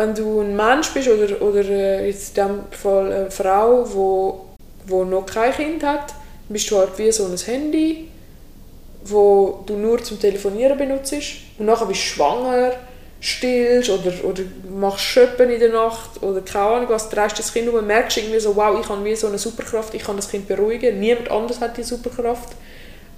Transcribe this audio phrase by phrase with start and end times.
[0.00, 4.46] wenn du ein Mensch bist oder, oder äh, in diesem Fall eine Frau, die wo,
[4.86, 6.14] wo noch kein Kind hat,
[6.48, 8.08] bist du halt wie so ein Handy,
[9.04, 11.14] wo du nur zum Telefonieren benutzt
[11.58, 12.72] und nachher bist du schwanger,
[13.20, 17.68] stillst oder, oder machst Schöppen in der Nacht oder keine Ahnung was, drehst das Kind
[17.68, 20.30] um und merkst irgendwie so, wow, ich habe wie so eine Superkraft, ich kann das
[20.30, 22.48] Kind beruhigen, niemand anders hat die Superkraft.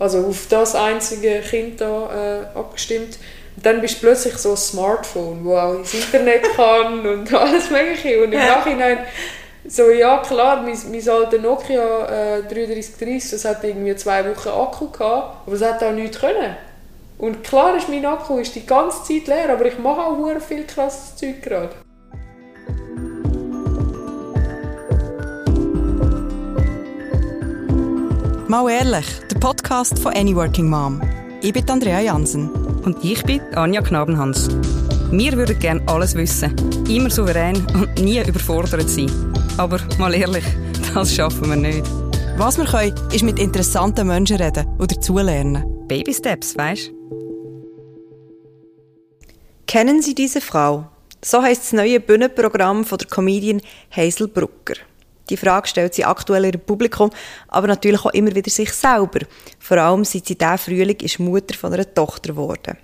[0.00, 3.18] Also auf das einzige Kind da äh, abgestimmt.
[3.56, 7.70] Und dann bist du plötzlich so ein Smartphone, wo auch ins Internet kann und alles
[7.70, 8.22] mögliche.
[8.22, 8.98] Und im Nachhinein
[9.64, 14.90] so, ja klar, mein, mein alter Nokia äh, 3330, das hat irgendwie zwei Wochen Akku
[14.90, 16.56] gehabt, aber es hat auch nichts können.
[17.18, 20.40] Und klar ist mein Akku ist die ganze Zeit leer, aber ich mache auch sehr
[20.40, 21.70] viel krasses Zeug gerade.
[28.48, 31.00] Mal ehrlich, der Podcast von Any Working Mom.
[31.40, 32.61] Ich bin Andrea Jansen.
[32.82, 34.48] Und ich bin Anja Knabenhans.
[35.10, 36.54] Wir würden gerne alles wissen,
[36.88, 39.10] immer souverän und nie überfordert sein.
[39.56, 40.44] Aber mal ehrlich,
[40.94, 41.84] das schaffen wir nicht.
[42.38, 45.64] Was wir können, ist mit interessanten Menschen reden und dazulernen.
[45.86, 46.90] Baby Steps, weißt
[49.66, 50.86] Kennen Sie diese Frau?
[51.24, 54.74] So heißt das neue Bühnenprogramm von der Comedian Hazel Brucker.
[55.30, 57.10] Die Frage stellt sie aktuell ihrem Publikum,
[57.48, 59.20] aber natürlich auch immer wieder sich selber.
[59.58, 62.76] Vor allem seit sie diesen Frühling ist Mutter von einer Tochter geworden.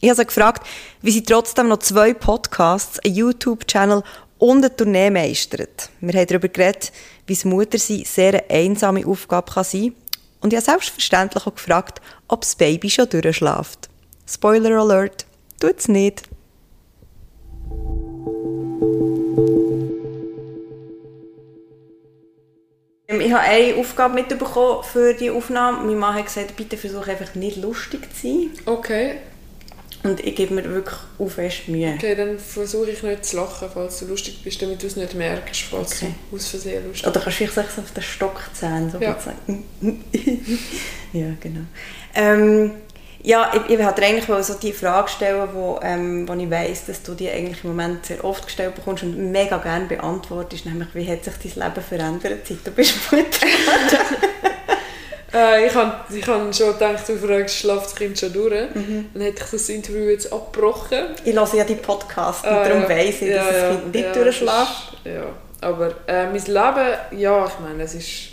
[0.00, 0.66] Ich habe sie gefragt,
[1.02, 4.02] wie sie trotzdem noch zwei Podcasts, einen YouTube-Channel
[4.38, 5.90] und eine Tournee meistert.
[6.00, 6.92] Wir haben darüber geredet,
[7.26, 9.94] wie es Mutter sein sehr eine einsame Aufgabe kann sein
[10.40, 13.90] Und ich habe selbstverständlich auch gefragt, ob das Baby schon durchschläft.
[14.26, 15.26] Spoiler Alert,
[15.60, 16.22] tut's nicht.
[23.30, 25.86] Ich habe eine Aufgabe mitbekommen für die Aufnahme.
[25.86, 28.50] Mein Mann hat gesagt, bitte versuche einfach nicht lustig zu sein.
[28.66, 29.18] Okay.
[30.02, 31.94] Und ich gebe mir wirklich auch fest Mühe.
[31.94, 35.14] Okay, dann versuche ich nicht zu lachen, falls du lustig bist, damit du es nicht
[35.14, 36.12] merkst, falls okay.
[36.28, 37.06] du aus Versehen lustig bist.
[37.06, 38.90] Oder kannst du vielleicht so auf den Stock zählen.
[38.90, 39.16] So ja.
[41.12, 41.60] ja, genau.
[42.16, 42.72] Ähm,
[43.22, 47.02] ja, ich, ich wollte eigentlich so die Frage stellen, wo, ähm, wo ich weiss, dass
[47.02, 51.10] du die eigentlich im Moment sehr oft gestellt bekommst und mega gerne beantwortest, nämlich wie
[51.10, 53.46] hat sich dein Leben verändert, seit du bist Mutter
[55.34, 58.74] äh, ich habe ich hab schon gedacht, du fragst, schläft das Kind schon durch?
[58.74, 59.10] Mhm.
[59.12, 61.08] Dann hätte ich das Interview jetzt abgebrochen.
[61.24, 62.88] Ich höre ja die Podcasts und äh, darum ja.
[62.88, 64.92] weiss ich, dass ja, das Kind nicht ja, durchschläft.
[65.04, 65.24] Ja,
[65.60, 68.30] aber äh, mein Leben, ja, ich meine, es ist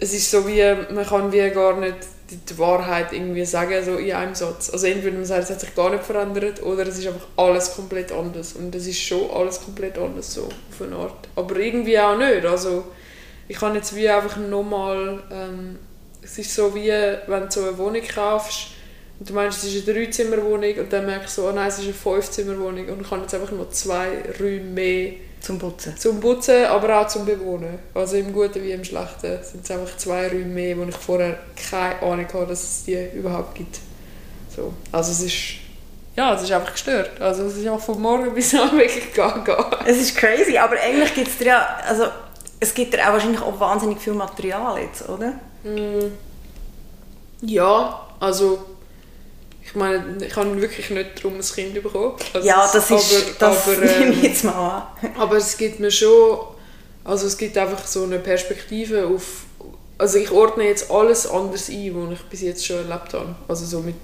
[0.00, 1.96] es ist so wie, man kann wie gar nicht
[2.30, 4.70] die Wahrheit irgendwie sagen, so in einem Satz.
[4.70, 7.74] Also entweder man sagt, es hat sich gar nicht verändert oder es ist einfach alles
[7.74, 8.54] komplett anders.
[8.54, 11.28] Und es ist schon alles komplett anders so, auf eine Art.
[11.36, 12.44] Aber irgendwie auch nicht.
[12.44, 12.84] Also
[13.48, 15.78] ich kann jetzt wie einfach nochmal, ähm,
[16.22, 16.92] es ist so wie,
[17.26, 18.68] wenn du so eine Wohnung kaufst
[19.18, 21.78] und du meinst, es ist eine Dreizimmerwohnung und dann merkst du so, oh nein, es
[21.78, 24.08] ist eine Fünfzimmerwohnung und ich habe jetzt einfach noch zwei
[24.38, 25.96] Räume mehr zum Putzen?
[25.96, 27.78] Zum Putzen, aber auch zum Bewohnen.
[27.94, 31.38] Also im Guten wie im Schlechten sind es einfach zwei Räume mehr, wo ich vorher
[31.70, 33.78] keine Ahnung hatte, dass es die überhaupt gibt.
[34.54, 34.72] So.
[34.92, 35.36] Also es ist,
[36.16, 37.20] ja, es ist einfach gestört.
[37.20, 39.78] Also es ist einfach von morgen bis abend wirklich gaga.
[39.86, 42.04] Es ist crazy, aber eigentlich gibt es ja, also
[42.58, 45.32] es gibt auch wahrscheinlich auch wahnsinnig viel Material jetzt, oder?
[45.64, 46.12] Mm.
[47.42, 48.58] Ja, also
[49.70, 52.14] ich meine, ich habe wirklich nicht darum ein Kind bekommen.
[52.34, 55.10] Also ja, das ist, aber, das aber, nehme ich jetzt mal an.
[55.16, 56.40] aber es gibt mir schon,
[57.04, 59.44] also es gibt einfach so eine Perspektive auf,
[59.96, 63.36] also ich ordne jetzt alles anders ein, was ich bis jetzt schon erlebt habe.
[63.46, 63.94] Also so mit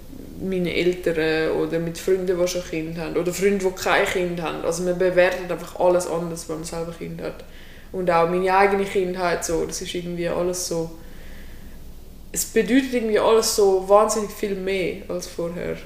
[0.41, 4.65] meinen Eltern oder mit Freunden, die schon Kinder haben oder Freunden, die kein Kind haben.
[4.65, 7.43] Also man bewertet einfach alles anders, wenn man selber Kind hat.
[7.91, 10.93] Und auch meine eigene Kindheit, so, das ist irgendwie alles so
[12.36, 15.76] es bedeutet irgendwie alles so wahnsinnig viel mehr als vorher.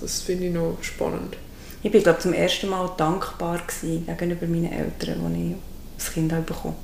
[0.00, 1.36] Das finde ich noch spannend.
[1.82, 5.54] Ich war glaube zum ersten Mal dankbar gegenüber meinen Eltern, als ich
[5.96, 6.74] das Kind bekommen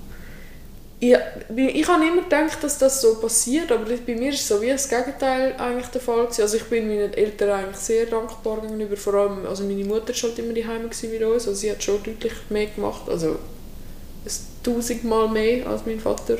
[1.00, 1.20] ja,
[1.54, 4.88] ich habe immer gedacht, dass das so passiert, aber bei mir ist so wie das
[4.88, 6.42] Gegenteil eigentlich der Fall gewesen.
[6.42, 10.22] Also ich bin meinen Eltern eigentlich sehr dankbar gegenüber, vor allem, also meine Mutter war
[10.22, 13.36] halt immer daheim mit uns, also sie hat schon deutlich mehr gemacht, also
[14.64, 16.38] tausendmal mehr als mein Vater.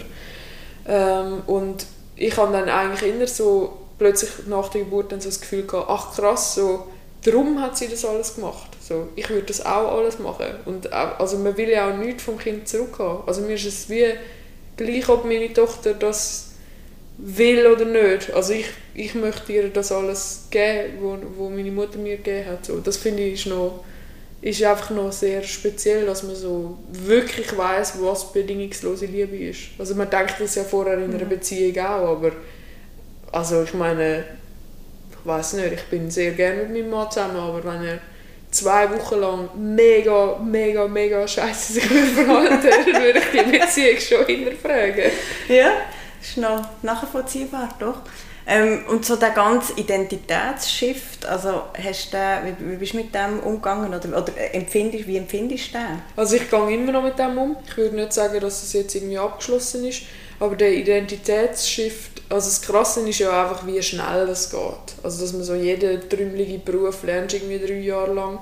[0.89, 1.87] Ähm, und
[2.19, 5.89] ich habe dann eigentlich immer so plötzlich nach der Geburt dann so das Gefühl gehabt,
[5.89, 6.87] ach krass, so,
[7.25, 8.69] darum hat sie das alles gemacht.
[8.81, 10.47] So, ich würde das auch alles machen.
[10.65, 13.23] Und auch, also man will ja auch nichts vom Kind zurückhaben.
[13.27, 14.07] Also mir ist es wie
[14.77, 16.53] gleich, ob meine Tochter das
[17.19, 18.33] will oder nicht.
[18.33, 22.67] Also ich, ich möchte ihr das alles geben, wo, wo meine Mutter mir gegeben hat.
[22.67, 23.85] So, das finde ich ist noch
[24.41, 29.71] ist einfach noch sehr speziell, dass man so wirklich weiß, was bedingungslose Liebe ist.
[29.79, 31.29] Also man denkt das ja vorher in einer mhm.
[31.29, 32.33] Beziehung auch, aber
[33.33, 34.25] also ich meine,
[35.11, 37.99] ich weiß nicht, ich bin sehr gerne mit meinem Mann zusammen, aber wenn er
[38.51, 41.85] zwei Wochen lang mega, mega, mega scheiße sich
[42.15, 45.11] verhalten dann würde ich die Beziehung schon hinterfragen.
[45.49, 45.73] Ja,
[46.21, 48.03] ist noch nachvollziehbar, doch.
[48.51, 53.41] Ähm, und so der ganze Identitätsshift, also hast du wie, wie bist du mit dem
[53.41, 56.03] umgegangen oder, oder empfindest, wie empfindest du den?
[56.17, 57.57] Also ich gehe immer noch mit dem um.
[57.69, 60.05] Ich würde nicht sagen, dass es jetzt irgendwie abgeschlossen ist,
[60.41, 64.95] aber der Identitätsshift, also das Krasse ist ja einfach, wie schnell das geht.
[65.03, 68.39] Also dass man so jeden trümmelige Beruf lernt irgendwie drei Jahre lang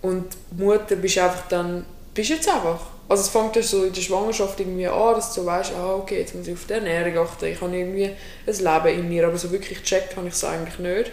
[0.00, 0.24] und
[0.56, 2.93] Mutter bist einfach dann, bist jetzt einfach.
[3.08, 6.34] Also es fängt so in der Schwangerschaft irgendwie an, dass du weißt, ah, okay, jetzt
[6.34, 8.10] muss ich auf die Ernährung achten, ich habe irgendwie
[8.46, 11.12] ein Leben in mir, aber so wirklich gecheckt habe ich es eigentlich nicht.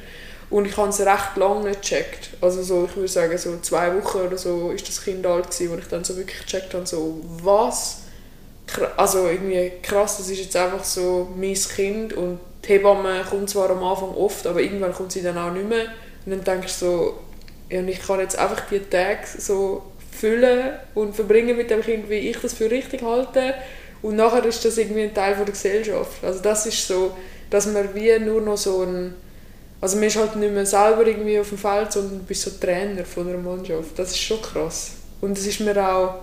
[0.49, 2.31] Und ich habe es recht lange nicht gecheckt.
[2.41, 5.71] Also so, ich würde sagen, so zwei Wochen oder so ist das Kind alt gewesen,
[5.71, 7.99] wo ich dann so wirklich gecheckt habe, so, was?
[8.95, 13.69] Also irgendwie krass, das ist jetzt einfach so mein Kind und die Hebamme kommt zwar
[13.69, 15.87] am Anfang oft, aber irgendwann kommt sie dann auch nicht mehr.
[16.25, 17.19] Und dann denkst du so,
[17.69, 22.29] ja, ich kann jetzt einfach die Tage so füllen und verbringen mit dem Kind, wie
[22.29, 23.53] ich das für richtig halte.
[24.01, 26.23] Und nachher ist das irgendwie ein Teil von der Gesellschaft.
[26.23, 27.15] Also das ist so,
[27.49, 29.15] dass man wie nur noch so ein...
[29.79, 32.51] Also man ist halt nicht mehr selber irgendwie auf dem Feld, sondern du bist so
[32.59, 33.97] Trainer von einer Mannschaft.
[33.97, 34.91] Das ist schon krass.
[35.21, 36.15] Und es ist mir auch...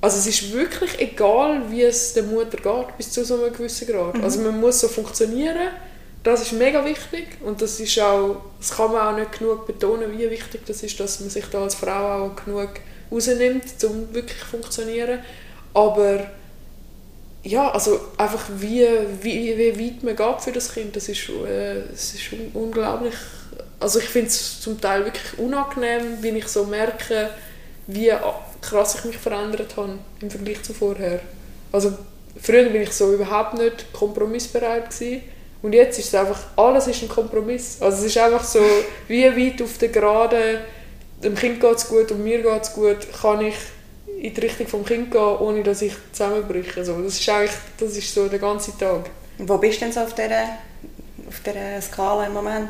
[0.00, 3.86] Also es ist wirklich egal, wie es der Mutter geht, bis zu so einem gewissen
[3.86, 4.16] Grad.
[4.16, 4.24] Mhm.
[4.24, 5.68] Also man muss so funktionieren,
[6.24, 10.18] das ist mega wichtig und das ist auch, das kann man auch nicht genug betonen,
[10.18, 12.70] wie wichtig das ist, dass man sich da als Frau auch genug
[13.12, 15.18] rausnimmt, um wirklich zu funktionieren.
[15.74, 16.26] Aber
[17.44, 18.86] ja, also einfach wie,
[19.20, 22.22] wie, wie weit man geht für das Kind, das ist, äh, das ist
[22.54, 23.14] unglaublich.
[23.80, 27.30] Also ich finde es zum Teil wirklich unangenehm, wenn ich so merke,
[27.88, 28.12] wie
[28.60, 31.20] krass ich mich verändert habe im Vergleich zu vorher.
[31.72, 31.92] Also
[32.40, 35.22] früher bin ich so überhaupt nicht kompromissbereit gewesen.
[35.62, 37.78] Und jetzt ist es einfach, alles ist ein Kompromiss.
[37.80, 38.60] Also es ist einfach so,
[39.08, 40.58] wie weit auf der Geraden
[41.22, 43.54] dem Kind geht es gut und mir geht es gut, kann ich
[44.20, 46.80] in die Richtung vom Kind gehen, ohne dass ich zusammenbreche.
[46.80, 49.10] Also das ist eigentlich das ist so der ganze Tag.
[49.38, 50.58] Wo bist du denn so auf dieser,
[51.28, 52.68] auf dieser Skala im Moment?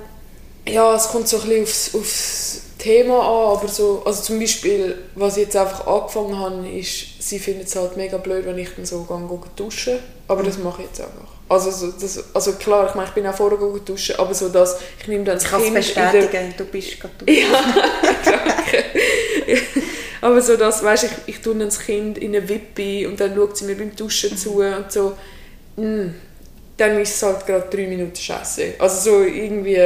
[0.67, 4.97] Ja, es kommt so ein bisschen aufs, aufs Thema an, aber so, also zum Beispiel,
[5.15, 8.75] was ich jetzt einfach angefangen habe, ist, sie findet es halt mega blöd, wenn ich
[8.75, 9.99] dann so gehe, duschen,
[10.29, 11.29] aber das mache ich jetzt einfach.
[11.53, 14.81] Also, so, das, also klar, ich meine, ich bin auch vorher duschen, aber so dass
[14.99, 15.67] ich nehme dann das ich Kind...
[15.67, 17.43] Ich bestätigen, du bist gerade duschen.
[17.43, 17.75] Ja,
[18.25, 18.85] danke.
[20.23, 23.35] aber so dass, weißt, ich, ich tue dann das Kind in eine Wippe und dann
[23.35, 25.13] schaut sie mir beim Duschen zu und so,
[25.77, 26.15] mh, mm,
[26.79, 28.75] dann ist es halt gerade drei Minuten Scheiße.
[28.79, 29.79] Also so irgendwie,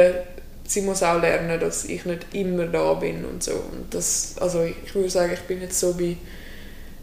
[0.65, 3.51] sie muss auch lernen, dass ich nicht immer da bin und so.
[3.51, 6.15] Und das, also ich, ich würde sagen, ich bin jetzt so bei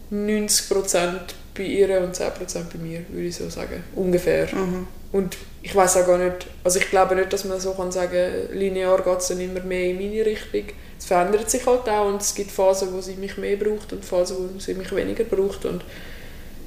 [0.09, 2.31] 90 Prozent bei ihr und 10%
[2.71, 3.83] bei mir, würde ich so sagen.
[3.95, 4.47] Ungefähr.
[4.53, 4.87] Mhm.
[5.11, 8.33] Und ich weiß auch gar nicht, also ich glaube nicht, dass man so kann sagen,
[8.51, 10.65] linear geht es dann immer mehr in meine Richtung.
[10.99, 14.03] Es verändert sich halt auch und es gibt Phasen, wo sie mich mehr braucht und
[14.03, 15.83] Phasen, wo sie mich weniger braucht und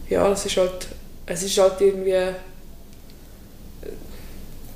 [0.09, 0.89] ja, es ist halt,
[1.27, 2.35] es ist halt irgendwie,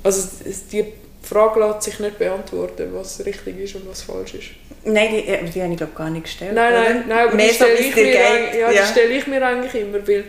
[0.03, 0.27] also
[0.71, 4.49] die Frage lässt sich nicht beantworten, was richtig ist und was falsch ist.
[4.83, 6.53] Nein, die, äh, die habe ich glaube gar nicht gestellt.
[6.53, 8.85] Nein, nein, nein aber Mehr die stelle, ich mir, ja, ja.
[8.85, 10.25] stelle ich mir eigentlich immer, weil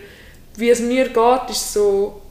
[0.56, 2.23] wie es mir geht, ist so,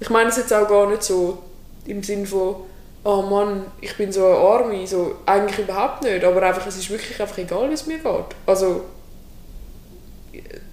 [0.00, 1.38] ich meine es jetzt auch gar nicht so
[1.86, 2.56] im Sinne von,
[3.04, 6.90] oh Mann, ich bin so eine Arme, so, eigentlich überhaupt nicht, aber einfach, es ist
[6.90, 8.24] wirklich einfach egal, wie es mir geht.
[8.46, 8.84] Also,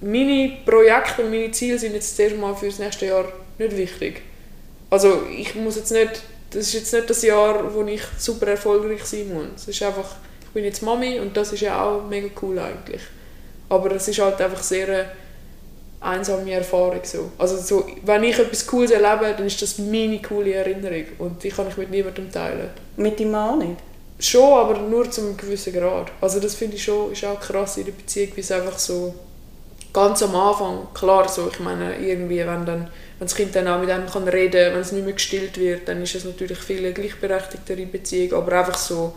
[0.02, 3.26] meine Projekte und meine Ziele sind jetzt zuerst mal für das nächste Jahr
[3.58, 4.22] nicht wichtig.
[4.90, 9.04] Also ich muss jetzt nicht das ist jetzt nicht das Jahr, wo ich super erfolgreich
[9.04, 9.48] sein muss.
[9.58, 13.02] Es ist einfach, ich bin jetzt Mami und das ist ja auch mega cool eigentlich.
[13.70, 15.06] Aber es ist halt einfach sehr eine
[16.00, 17.32] einsame Erfahrung so.
[17.38, 21.50] Also so, wenn ich etwas Cooles erlebe, dann ist das meine coole Erinnerung und die
[21.50, 22.70] kann ich mit niemandem teilen.
[22.96, 23.78] Mit deinem Mann nicht?
[24.20, 26.12] Schon, aber nur zu einem gewissen Grad.
[26.22, 29.14] Also das finde ich schon, ist auch krass in der Beziehung, wie es einfach so
[29.94, 32.90] ganz am Anfang, klar so, ich meine, irgendwie, wenn dann
[33.20, 35.58] wenn das Kind dann auch mit einem kann reden kann, wenn es nicht mehr gestillt
[35.58, 39.16] wird, dann ist es natürlich viel eine gleichberechtigtere Beziehung, aber einfach so,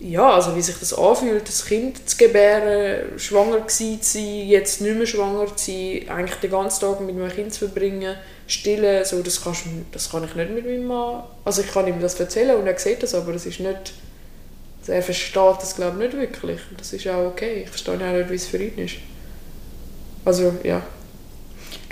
[0.00, 4.96] ja, also wie sich das anfühlt, das Kind zu gebären, schwanger zu sein, jetzt nicht
[4.96, 8.16] mehr schwanger zu sein, eigentlich den ganzen Tag mit meinem Kind zu verbringen,
[8.48, 9.40] stillen, so, das,
[9.92, 12.76] das kann ich nicht mit meinem Mann, also ich kann ihm das erzählen und er
[12.76, 13.92] sieht das, aber es ist nicht,
[14.80, 17.98] also er versteht das glaube ich nicht wirklich, das ist auch okay, ich verstehe auch
[17.98, 18.96] nicht, wie es für ihn ist.
[20.24, 20.82] Also, ja.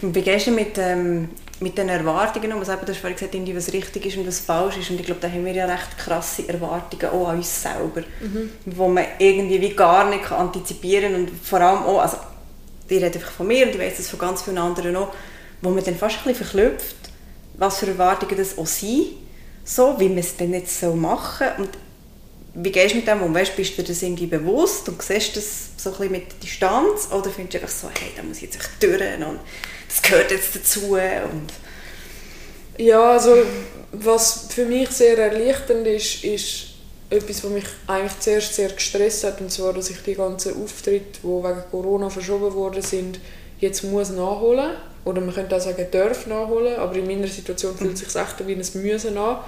[0.03, 1.29] Wie gehst du mit, ähm,
[1.61, 2.61] mit den Erwartungen um?
[2.61, 4.91] Also, du hast vorhin gesagt, was richtig ist und was falsch ist.
[4.91, 8.51] Und ich glaube, da haben wir ja recht krasse Erwartungen auch an uns selber, mhm.
[8.65, 11.21] wo man irgendwie wie gar nicht antizipieren kann.
[11.23, 12.17] Und vor allem auch, also,
[12.89, 15.13] ich rede einfach von mir und ich weiß das von ganz vielen anderen auch,
[15.61, 16.97] wo man dann fast ein bisschen verklüpft,
[17.55, 19.09] was für Erwartungen das auch sind,
[19.65, 21.67] so, wie man es dann jetzt so machen soll.
[21.67, 21.79] Und
[22.55, 23.35] wie gehst du mit dem um?
[23.35, 27.09] Weißt, bist du dir das irgendwie bewusst und siehst das so ein bisschen mit Distanz
[27.13, 29.39] oder findest du einfach so, hey, da muss ich jetzt echt durch und
[29.91, 31.49] das gehört jetzt dazu und
[32.79, 33.37] ja, also
[33.93, 36.67] was für mich sehr erleichternd ist, ist
[37.11, 41.19] etwas, was mich eigentlich zuerst sehr gestresst hat, und zwar, dass ich die ganzen Auftritte,
[41.23, 43.19] die wegen Corona verschoben worden sind,
[43.59, 44.77] jetzt muss nachholen.
[45.05, 48.47] Oder man könnte auch sagen, darf nachholen, aber in meiner Situation fühlt es sich echt
[48.47, 49.39] wie ein Müssen an.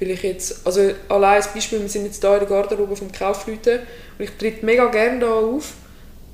[0.00, 3.12] Weil ich jetzt, also allein als Beispiel, wir sind jetzt hier in der Garderobe vom
[3.12, 3.80] Kaufleuten
[4.18, 5.74] und ich trete mega gerne da auf,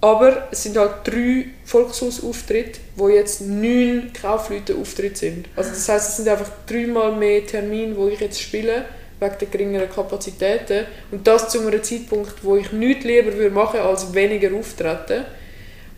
[0.00, 5.49] aber es sind halt drei Volkshausauftritte, wo jetzt neun Kaufleute-Auftritte sind.
[5.57, 8.85] Also das heißt, es sind einfach dreimal mehr Termine, wo ich jetzt spiele
[9.19, 10.87] wegen der geringeren Kapazitäten.
[11.11, 15.25] Und das zu einem Zeitpunkt, wo ich nichts lieber würde machen als weniger auftreten.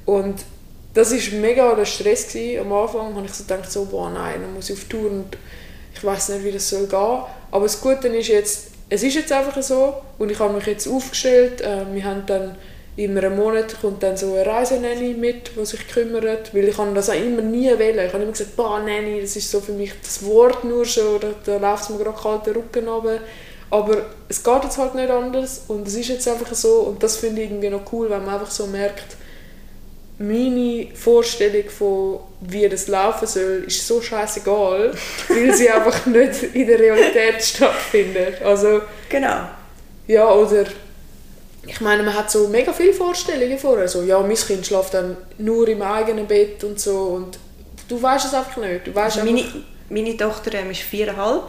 [0.07, 0.41] Und
[0.95, 2.61] das war mega der Stress gewesen.
[2.61, 5.37] Am Anfang habe ich so gedacht, so, boah, nein, dann muss ich auf Tour und
[5.95, 7.23] ich weiß nicht, wie das soll gehen.
[7.51, 10.89] Aber das Gute ist jetzt, es ist jetzt einfach so und ich habe mich jetzt
[10.89, 11.61] aufgestellt.
[11.61, 12.57] Äh, wir haben dann
[13.05, 16.95] immer einen Monat kommt dann so eine Reisenanny mit, die sich kümmert, weil ich habe
[16.95, 18.07] das auch immer nie wählen.
[18.07, 21.21] Ich habe immer gesagt, boah, Nanny, das ist so für mich das Wort nur schon,
[21.21, 23.21] da, da läuft es mir gerade kalt den Rücken runter.
[23.71, 27.17] Aber es geht jetzt halt nicht anders und es ist jetzt einfach so und das
[27.17, 29.17] finde ich irgendwie noch cool, wenn man einfach so merkt,
[30.19, 34.93] meine Vorstellung von wie das laufen soll, ist so scheißegal,
[35.29, 38.43] weil sie einfach nicht in der Realität stattfindet.
[38.43, 39.49] Also, genau.
[40.07, 40.67] Ja, oder
[41.67, 43.89] ich meine, man hat so mega viele Vorstellungen vorher.
[43.89, 46.99] So, ja, mein Kind schläft dann nur im eigenen Bett und so.
[46.99, 47.39] Und
[47.89, 48.87] du weißt es einfach nicht.
[48.87, 49.45] Du weißt also meine,
[49.89, 51.45] meine Tochter ähm, ist viereinhalb.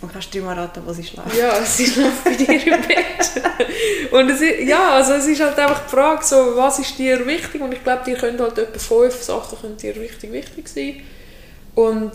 [0.00, 1.34] Und kannst du mal raten, wo sie schläft?
[1.34, 4.12] Ja, sie schläft bei dir im Bett.
[4.12, 7.26] und es ist, ja, also es ist halt einfach die Frage, so, was ist dir
[7.26, 7.60] wichtig?
[7.60, 11.02] Und ich glaube, dir können halt etwa fünf Sachen können dir richtig wichtig sein.
[11.74, 12.12] Und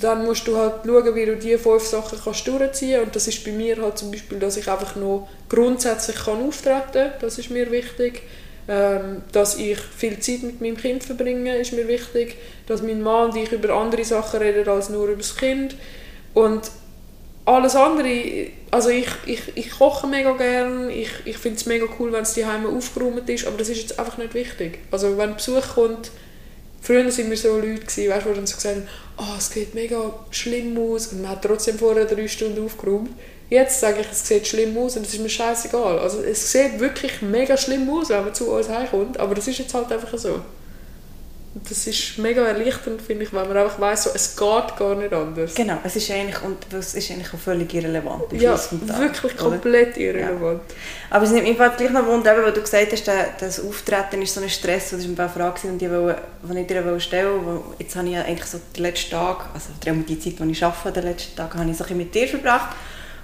[0.00, 3.06] dann musst du halt schauen, wie du diese fünf Sachen kannst durchziehen kannst.
[3.06, 6.92] Und das ist bei mir halt zum Beispiel, dass ich einfach noch grundsätzlich kann auftreten
[6.92, 7.12] kann.
[7.20, 8.22] Das ist mir wichtig.
[8.68, 12.36] Ähm, dass ich viel Zeit mit meinem Kind verbringe, ist mir wichtig.
[12.66, 15.76] Dass mein Mann und ich über andere Sachen reden als nur über das Kind.
[16.34, 16.70] Und
[17.46, 22.12] alles andere, also ich, ich, ich koche mega gern, ich, ich finde es mega cool,
[22.12, 24.80] wenn es daheim aufgeräumt ist, aber das ist jetzt einfach nicht wichtig.
[24.90, 26.10] Also wenn Besuch kommt,
[26.80, 30.78] Früher waren wir so Leute, die dann so gesagt haben, oh, es sieht mega schlimm
[30.78, 33.10] aus und man hat trotzdem vorher drei Stunden aufgeräumt.
[33.48, 35.98] Jetzt sage ich, es sieht schlimm aus und es ist mir scheißegal.
[35.98, 39.58] Also es sieht wirklich mega schlimm aus, wenn man zu uns heimkommt, aber das ist
[39.58, 40.40] jetzt halt einfach so.
[41.56, 44.94] Und das ist mega erleichternd, finde ich, weil man einfach weiss, so, es geht gar
[44.94, 45.54] nicht anders.
[45.54, 48.24] Genau, es ist eigentlich, und es ist eigentlich auch völlig irrelevant.
[48.34, 48.60] Ja,
[48.98, 50.60] wirklich komplett irrelevant.
[50.68, 50.76] Ja.
[51.08, 53.10] Aber es nimmt mich gleich noch Wunder, weil du gesagt hast,
[53.40, 57.00] das Auftreten ist so ein Stress, das war mir eine Frage, die, die ich dir
[57.00, 57.64] stellen wollte.
[57.78, 61.10] Jetzt habe ich eigentlich so den letzten Tag, also die Zeit, die ich arbeite, den
[61.10, 62.76] letzten Tag, habe ich so ein mit dir verbracht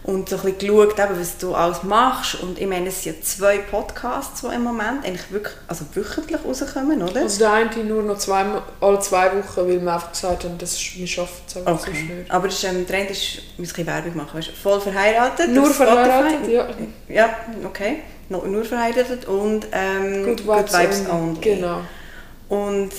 [0.04, 2.34] und so ein geschaut, eben, was du alles machst.
[2.42, 7.02] Und ich meine, es sind zwei Podcasts, die im Moment eigentlich wirklich, also wöchentlich rauskommen,
[7.02, 7.20] oder?
[7.20, 8.44] Also der eine nur noch zwei,
[8.80, 11.90] alle zwei Wochen, weil wir einfach gesagt haben, dass wir schaffen es einfach okay.
[11.92, 12.24] so schnell.
[12.28, 15.50] Aber das, ähm, der Trend ist, wir müssen Werbung machen, weißt, voll verheiratet.
[15.50, 16.66] Nur verheiratet, ja.
[17.08, 17.98] Ja, okay.
[18.28, 21.40] Nur, nur verheiratet und ähm, Good Vibes, Good Vibes only.
[21.40, 21.80] Genau.
[22.48, 22.90] Und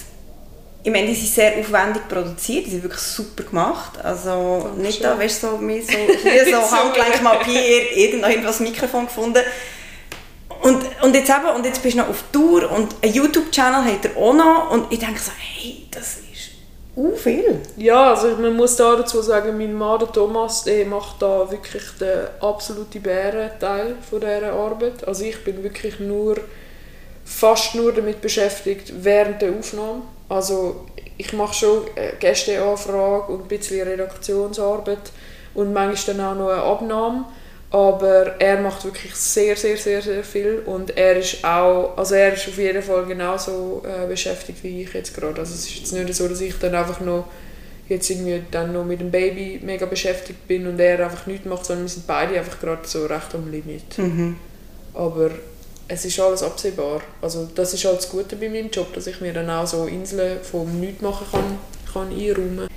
[0.86, 3.94] ich meine, die sind sehr aufwendig produziert, die sind wirklich super gemacht.
[4.04, 4.82] Also Dankeschön.
[4.82, 5.92] nicht da, weißt du, so, mir so,
[6.24, 9.42] hier so Handgelenk mal hier irgendwo das Mikrofon gefunden.
[10.62, 14.06] Und, und, jetzt eben, und jetzt bist du noch auf Tour und einen YouTube-Channel hat
[14.06, 16.52] er auch noch und ich denke so, hey, das ist
[16.98, 17.62] uh, viel.
[17.78, 21.84] Ja, also man muss da dazu sagen, mein Mann, der Thomas, der macht da wirklich
[22.00, 25.06] den absoluten Bärenteil von dieser Arbeit.
[25.08, 26.38] Also ich bin wirklich nur,
[27.26, 30.02] fast nur damit beschäftigt während der Aufnahme
[30.34, 30.86] also
[31.18, 35.12] ich mache schon äh, Gästeanfrage und ein bisschen Redaktionsarbeit
[35.54, 37.26] und manchmal dann auch noch eine Abnahme.
[37.70, 42.34] Aber er macht wirklich sehr, sehr, sehr, sehr viel und er ist auch, also er
[42.34, 45.40] ist auf jeden Fall genauso äh, beschäftigt wie ich jetzt gerade.
[45.40, 47.26] Also es ist jetzt nicht so, dass ich dann einfach noch
[47.90, 51.66] jetzt irgendwie dann noch mit dem Baby mega beschäftigt bin und er einfach nichts macht,
[51.66, 53.98] sondern wir sind beide einfach gerade so recht am Limit.
[53.98, 54.36] Mhm.
[54.94, 55.32] Aber
[55.88, 57.02] es ist alles absehbar.
[57.22, 59.86] Also das ist halt das Gute bei meinem Job, dass ich mir dann auch so
[59.86, 61.58] Inseln vom Nichts machen kann,
[61.94, 62.68] kann einräumen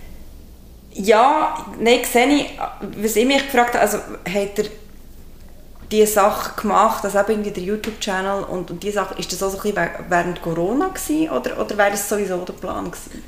[0.93, 2.59] Ja, nein, sehe ich,
[3.03, 4.65] was ich mich gefragt habe, also hat er
[5.91, 9.51] diese Sache gemacht, also eben irgendwie der YouTube-Channel und, und diese Sache, ist das auch
[9.51, 13.23] so ein bisschen während Corona gewesen, oder, oder wäre das sowieso der Plan gewesen?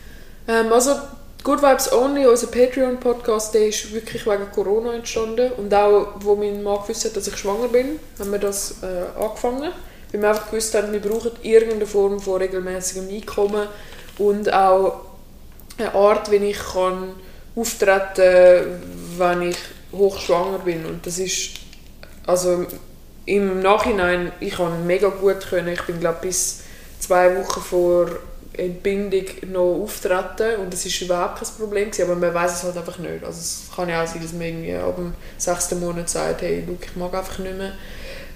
[0.49, 0.97] Ähm, also
[1.45, 5.52] Good Vibes Only, unser Patreon-Podcast, der ist wirklich wegen Corona entstanden.
[5.52, 9.18] Und auch, wo mein Mann gewusst hat, dass ich schwanger bin, haben wir das äh,
[9.18, 9.73] angefangen.
[10.12, 13.68] Weil wir einfach gewusst haben, wir brauchen irgendeine Form von regelmäßigem Einkommen
[14.18, 15.02] und auch
[15.78, 17.14] eine Art, wie ich kann
[17.54, 18.83] auftreten kann,
[19.16, 19.59] wenn ich
[19.92, 20.85] hochschwanger bin.
[20.87, 21.50] Und das ist
[22.26, 22.66] also
[23.26, 25.68] im Nachhinein, ich konnte mega gut können.
[25.68, 26.61] Ich bin glaube bis
[26.99, 28.09] zwei Wochen vor
[28.58, 32.76] Entbindung noch auftreten und das ist überhaupt kein Problem gewesen, aber man weiß es halt
[32.76, 33.24] einfach nicht.
[33.24, 36.64] Also es kann ja auch sein, dass man irgendwie ab dem sechsten Monat sagt, hey,
[36.66, 37.72] look, ich mag einfach nicht mehr.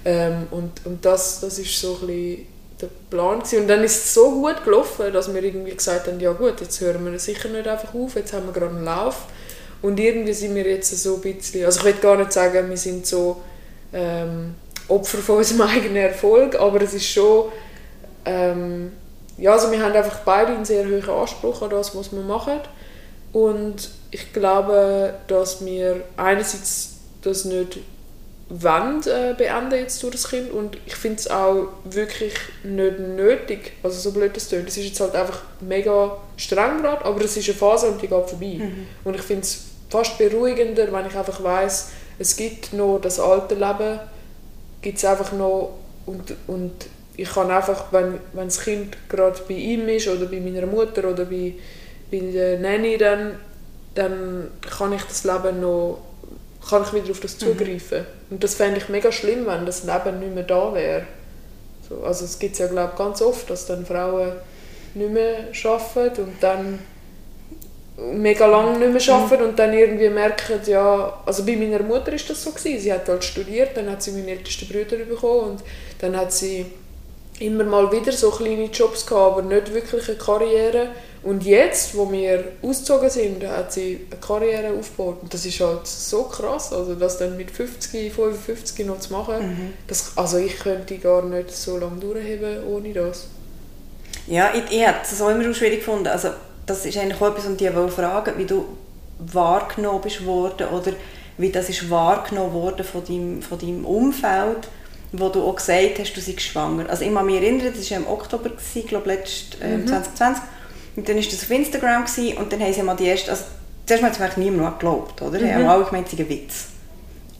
[0.05, 2.47] Ähm, und und das, das ist so ein bisschen
[2.81, 3.61] der Plan gewesen.
[3.61, 6.79] Und dann ist es so gut gelaufen, dass wir irgendwie gesagt haben, ja gut, jetzt
[6.81, 9.27] hören wir sicher nicht einfach auf, jetzt haben wir gerade einen Lauf.
[9.81, 12.77] Und irgendwie sind wir jetzt so ein bisschen, also ich will gar nicht sagen, wir
[12.77, 13.41] sind so
[13.91, 14.55] ähm,
[14.87, 17.51] Opfer von unserem eigenen Erfolg, aber es ist schon
[18.25, 18.93] ähm,
[19.37, 22.59] ja, also wir haben einfach beide einen sehr hohen Anspruch an das, was wir machen.
[23.31, 27.79] Und ich glaube, dass wir einerseits das nicht
[28.49, 33.73] wollen, äh, beenden jetzt durch das Kind und ich finde es auch wirklich nicht nötig,
[33.81, 37.35] also so blöd das tönt, es ist jetzt halt einfach mega streng gerade, aber es
[37.35, 38.59] ist eine Phase und die geht vorbei.
[38.59, 38.87] Mhm.
[39.03, 43.55] Und ich finde es fast beruhigender, wenn ich einfach weiß, es gibt noch das alte
[43.55, 43.99] Leben,
[44.81, 46.73] gibt es einfach noch und, und
[47.15, 51.09] ich kann einfach, wenn, wenn das Kind gerade bei ihm ist oder bei meiner Mutter
[51.09, 51.53] oder bei,
[52.11, 53.37] bei der Nanny, dann,
[53.93, 55.99] dann kann ich das Leben noch,
[56.67, 57.39] kann ich wieder auf das mhm.
[57.39, 57.99] zugreifen.
[57.99, 58.05] Mhm.
[58.31, 61.05] Und das fände ich mega schlimm, wenn das Leben nicht mehr da wäre.
[61.87, 64.31] So, also es gibt ja glaube ganz oft, dass dann Frauen
[64.95, 66.79] nicht mehr arbeiten und dann
[67.97, 69.49] mega lange nicht mehr arbeiten mhm.
[69.49, 72.79] und dann irgendwie merken, ja, also bei meiner Mutter ist das so gewesen.
[72.79, 75.63] Sie hat halt studiert, dann hat sie meinen ältesten Bruder bekommen und
[75.99, 76.65] dann hat sie
[77.39, 80.89] immer mal wieder so kleine Jobs gehabt, aber nicht wirklich eine Karriere.
[81.23, 85.19] Und jetzt, wo wir ausgezogen sind, hat sie eine Karriere aufgebaut.
[85.21, 89.47] Und das ist halt so krass, also das dann mit 50, 55 noch zu machen.
[89.47, 89.73] Mhm.
[89.87, 93.27] Das, also ich könnte gar nicht so lange durchheben ohne das.
[94.27, 96.07] Ja, ich, ich habe es auch immer auch schwierig gefunden.
[96.07, 96.29] Also
[96.65, 98.65] das ist eigentlich auch etwas, um dich fragen, wie du
[99.19, 100.91] wahrgenommen bist worden oder
[101.37, 104.67] wie das ist wahrgenommen worden von deinem, von deinem Umfeld
[105.13, 106.89] wo du auch gesagt hast, du seist schwanger.
[106.89, 109.87] Also ich kann mich erinnern, das war im Oktober, ich glaube letzt, äh, mhm.
[109.87, 110.43] 2020.
[110.95, 113.43] Und dann war das auf Instagram gewesen, und dann haben sie mal die erste, also
[113.85, 115.39] zuerst hat niemand geglaubt, oder?
[115.39, 115.53] Mhm.
[115.53, 116.65] haben alle gemeint, es sei ein Witz.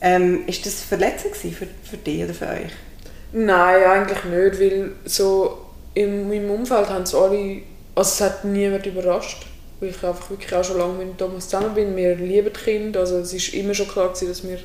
[0.00, 2.72] Ähm, ist das verletzend für, für dich oder für euch?
[3.32, 5.58] Nein, eigentlich nicht, weil so
[5.94, 7.62] in meinem Umfeld haben es alle,
[7.94, 9.46] also es hat niemand überrascht,
[9.80, 11.96] weil ich einfach wirklich auch schon lange mit Thomas zusammen bin.
[11.96, 14.58] Wir lieben Kind, also es war immer schon klar gewesen, dass wir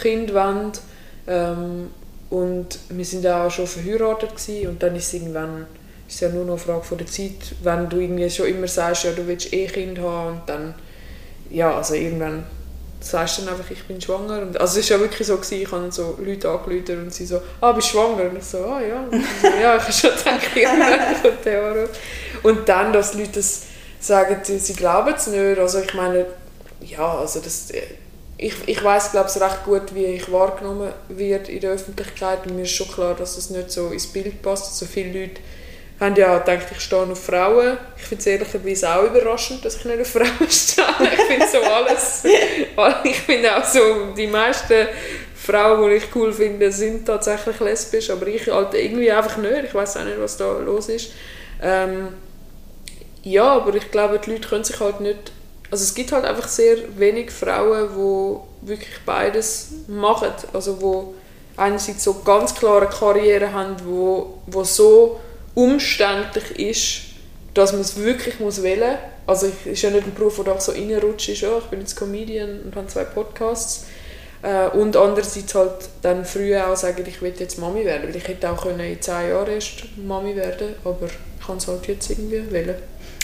[0.00, 0.72] Kind wollen.
[1.26, 1.90] Ähm,
[2.30, 5.66] und wir sind auch schon verheiratet gewesen, und dann ist es irgendwann
[6.08, 9.04] ist ja nur noch eine Frage von der Zeit, wenn du irgendwie schon immer sagst,
[9.04, 10.74] ja, du willst eh Kind haben und dann,
[11.50, 12.44] ja, also irgendwann
[13.00, 14.42] sagst du dann einfach, ich bin schwanger.
[14.42, 17.26] Und, also es war ja wirklich so, gewesen, ich habe so Leute angerufen und sie
[17.26, 18.30] so, ah, bist du schwanger?
[18.30, 19.04] Und ich so, ah ja.
[19.10, 21.88] So, ja, ich habe schon gedacht, irgendwann
[22.42, 23.62] Und dann, dass Leute das
[24.00, 26.26] sagen, sie glauben es nicht, also ich meine,
[26.80, 27.72] ja, also das
[28.38, 32.56] ich, ich weiß glaube ich recht gut, wie ich wahrgenommen werde in der Öffentlichkeit und
[32.56, 34.66] mir ist schon klar, dass das nicht so ins Bild passt.
[34.66, 35.40] Also viele Leute
[35.98, 37.78] haben ja gedacht, ich stehe auf Frauen.
[37.96, 40.86] Ich finde es ehrlicherweise auch überraschend, dass ich nicht auf Frauen stehe.
[41.14, 42.24] Ich finde so alles,
[43.04, 44.88] ich finde auch so, die meisten
[45.34, 49.64] Frauen, die ich cool finde, sind tatsächlich lesbisch, aber ich halt irgendwie einfach nicht.
[49.64, 51.12] Ich weiß auch nicht, was da los ist.
[51.62, 52.08] Ähm,
[53.22, 55.32] ja, aber ich glaube, die Leute können sich halt nicht
[55.76, 60.30] also es gibt halt einfach sehr wenig Frauen, die wirklich beides machen.
[60.54, 61.14] Also wo
[61.54, 65.20] einerseits so ganz klare Karriere haben, wo, wo so
[65.54, 67.02] umständlich ist,
[67.52, 68.96] dass man es wirklich muss wählen.
[69.26, 71.42] Also es ist ja nicht ein Beruf, der so reinrutscht ist.
[71.42, 73.84] Ja, ich bin jetzt Comedian und habe zwei Podcasts.
[74.40, 78.08] Äh, und andererseits halt dann früher auch sagen, ich will jetzt Mami werden.
[78.08, 81.68] Weil ich hätte auch können in zehn Jahren erst Mami werden aber ich kann es
[81.68, 82.76] halt jetzt irgendwie wählen.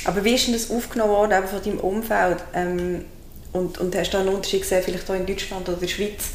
[0.04, 2.38] Aber wie ist denn das aufgenommen worden von deinem Umfeld?
[2.54, 3.04] Ähm,
[3.52, 6.30] und, und hast du einen Unterschied gesehen, vielleicht auch in Deutschland oder in der Schweiz?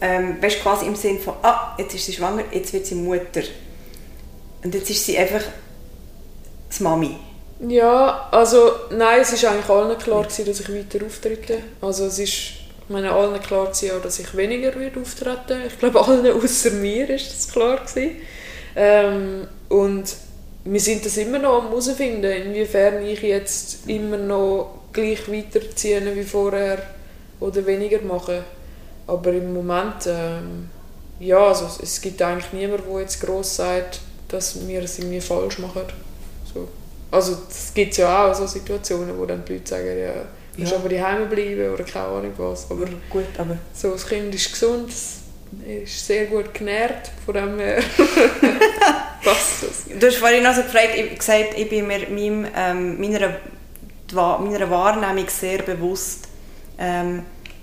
[0.00, 2.94] Ähm, weißt du, quasi im Sinne von, ah, jetzt ist sie schwanger, jetzt wird sie
[2.94, 3.42] Mutter.
[4.62, 5.42] Und jetzt ist sie einfach
[6.76, 7.16] die Mami.
[7.68, 11.58] Ja, also nein, es war eigentlich allen klar, gewesen, dass ich weiter auftrete.
[11.80, 16.04] Also es ist ich meine, allen klar gewesen, dass ich weniger würde auftreten Ich glaube,
[16.04, 18.16] allen außer mir ist das klar gewesen.
[18.76, 20.04] Ähm, und
[20.64, 26.22] wir sind das immer noch am herausfinden, inwiefern ich jetzt immer noch gleich weiterziehe wie
[26.22, 26.82] vorher
[27.40, 28.44] oder weniger mache.
[29.06, 30.70] Aber im Moment, ähm,
[31.20, 35.58] ja, also es gibt eigentlich niemanden, der jetzt gross sagt, dass wir es irgendwie falsch
[35.58, 35.82] machen.
[36.52, 36.68] So.
[37.10, 40.12] Also es gibt ja auch so Situationen, wo dann die Leute sagen, ja,
[40.54, 40.78] du musst ja.
[40.78, 42.70] aber daheim bleiben oder keine Ahnung was.
[42.70, 43.58] Aber, Gut, aber...
[43.74, 44.90] So, das Kind ist gesund,
[45.66, 47.82] ist sehr gut genährt, von dem her
[49.24, 49.98] passt das.
[49.98, 53.36] Du hast vorhin also gefragt, ich, gesagt, ich bin mir meinem, ähm, meiner,
[54.12, 56.28] meiner Wahrnehmung sehr bewusst,
[56.78, 57.22] ähm,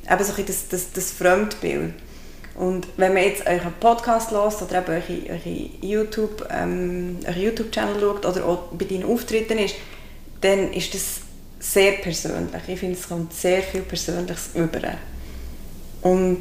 [0.10, 1.94] eben so das, das, das Fremdbild.
[2.56, 8.26] Und wenn man jetzt euren Podcast hört oder eben eure, eure YouTube, ähm, YouTube-Channel schaut
[8.26, 9.76] oder auch bei deinen Auftritten ist,
[10.42, 11.22] dann ist das
[11.60, 12.62] sehr persönlich.
[12.68, 14.80] Ich finde, es kommt sehr viel Persönliches über.
[16.02, 16.40] Und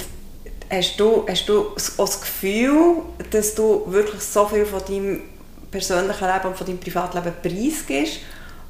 [0.71, 5.23] hast du, hast du das Gefühl, dass du wirklich so viel von deinem
[5.71, 8.21] persönlichen Leben und von deinem Privatleben preisgibst?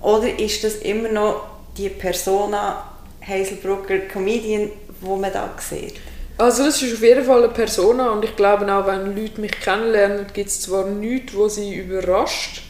[0.00, 2.84] Oder ist das immer noch die Persona
[3.26, 4.70] Hazelbrucker Comedian,
[5.02, 5.94] die man da sieht?
[6.38, 9.52] Also das ist auf jeden Fall eine Persona und ich glaube auch, wenn Leute mich
[9.60, 12.62] kennenlernen, gibt es zwar nichts, wo sie überrascht.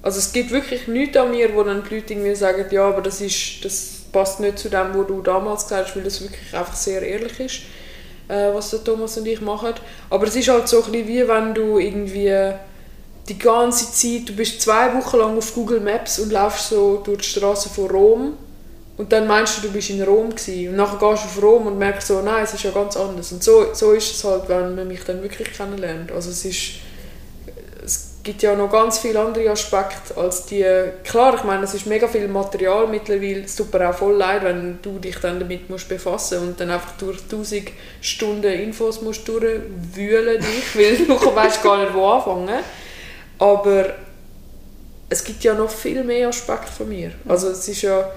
[0.00, 3.02] Also es gibt wirklich nichts an mir, wo dann die Leute irgendwie sagen, ja, aber
[3.02, 6.54] das, ist, das passt nicht zu dem, was du damals gesagt hast, weil das wirklich
[6.54, 7.62] einfach sehr ehrlich ist,
[8.28, 9.74] äh, was der Thomas und ich machen.
[10.10, 12.54] Aber es ist halt so ein bisschen wie wenn du irgendwie
[13.28, 17.18] die ganze Zeit, du bist zwei Wochen lang auf Google Maps und laufst so durch
[17.18, 18.32] die Straße von Rom
[18.96, 20.70] und dann meinst du, du bist in Rom gewesen.
[20.70, 23.30] und nachher gehst du auf Rom und merkst so, nein, es ist ja ganz anders.
[23.32, 26.12] Und so, so ist es halt, wenn man mich dann wirklich kennenlernt.
[26.12, 26.76] Also es ist,
[28.26, 30.66] gibt ja noch ganz viele andere Aspekte als die,
[31.04, 34.42] klar, ich meine, es ist mega viel Material mittlerweile, es tut mir auch voll leid,
[34.42, 37.68] wenn du dich dann damit musst befassen und dann einfach durch tausend
[38.00, 42.64] Stunden Infos musst durchwühlen dich, weil du weißt gar nicht, wo anfangen.
[43.38, 43.94] Aber
[45.08, 47.12] es gibt ja noch viel mehr Aspekte von mir.
[47.28, 48.10] Also es ist ja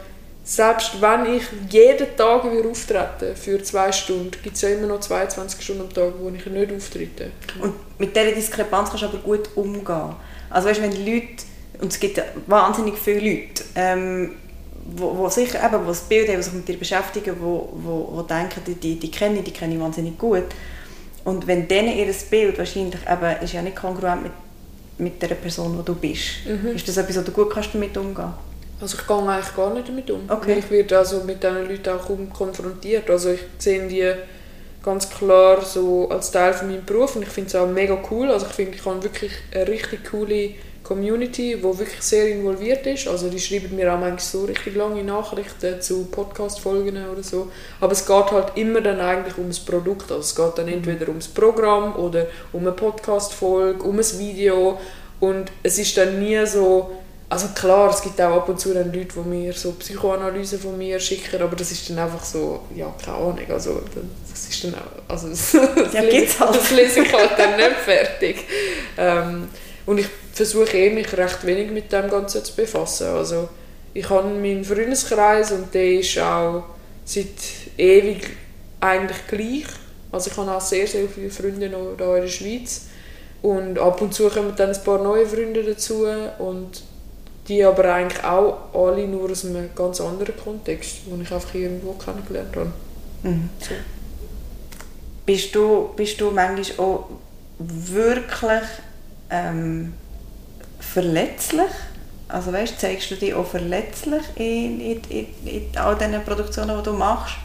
[0.49, 4.99] selbst wenn ich jeden Tag wieder auftrete für zwei Stunden, gibt es ja immer noch
[4.99, 7.29] 22 Stunden am Tag, wo ich nicht auftrete.
[7.61, 10.15] Und mit dieser Diskrepanz kannst du aber gut umgehen.
[10.49, 11.43] Also weißt, wenn die Leute,
[11.79, 14.31] und es gibt wahnsinnig viele Leute, ähm,
[14.95, 18.09] wo, wo sicher eben, wo das Bild haben, die sich mit dir beschäftigen, wo, wo,
[18.11, 20.45] wo denken, die, die, die kenne ich, die kenne ich wahnsinnig gut.
[21.25, 24.31] Und wenn denen ihr Bild wahrscheinlich eben, ist ja nicht kongruent mit,
[24.97, 26.75] mit der Person, die du bist, mhm.
[26.75, 28.48] ist das etwas, wo du gut kannst damit umgehen kannst?
[28.81, 30.21] Also ich gehe eigentlich gar nicht damit um.
[30.29, 30.59] Okay.
[30.59, 33.09] Ich werde also mit diesen Leuten auch kaum konfrontiert.
[33.09, 34.13] Also ich sehe die
[34.83, 38.31] ganz klar so als Teil von meinem Beruf und ich finde es auch mega cool.
[38.31, 43.07] Also ich finde, ich habe wirklich eine richtig coole Community, die wirklich sehr involviert ist.
[43.07, 47.51] Also die schreiben mir auch manchmal so richtig lange Nachrichten zu Podcast-Folgen oder so.
[47.81, 50.11] Aber es geht halt immer dann eigentlich ums Produkt.
[50.11, 54.79] Also es geht dann entweder ums Programm oder um eine Podcast-Folge, um ein Video
[55.19, 56.91] und es ist dann nie so
[57.29, 60.75] also klar, es gibt auch ab und zu dann Leute, die mir so Psychoanalysen von
[60.75, 63.81] mir schicken, aber das ist dann einfach so, ja, keine Ahnung, also
[64.29, 65.53] das ist dann auch, also das,
[65.93, 66.55] ja, lese, halt.
[66.55, 68.37] das lese ich halt dann nicht fertig.
[68.97, 69.47] Ähm,
[69.85, 73.07] und ich versuche eh, mich recht wenig mit dem Ganzen zu befassen.
[73.07, 73.49] Also
[73.93, 76.63] ich habe meinen Freundeskreis und der ist auch
[77.05, 77.27] seit
[77.77, 78.27] ewig
[78.79, 79.65] eigentlich gleich.
[80.11, 82.81] Also ich habe auch sehr, sehr viele Freunde noch hier in der Schweiz
[83.41, 86.07] und ab und zu kommen dann ein paar neue Freunde dazu
[86.39, 86.83] und
[87.49, 91.93] die aber eigentlich auch alle nur aus einem ganz anderen Kontext, den ich einfach irgendwo
[91.93, 92.71] kennengelernt habe.
[93.23, 93.49] Mhm.
[93.59, 93.73] So.
[95.25, 97.09] Bist, du, bist du manchmal auch
[97.57, 98.63] wirklich
[99.29, 99.93] ähm,
[100.79, 101.71] verletzlich?
[102.27, 106.83] Also weißt, zeigst du dich auch verletzlich in, in, in, in all diesen Produktionen, die
[106.83, 107.35] du machst?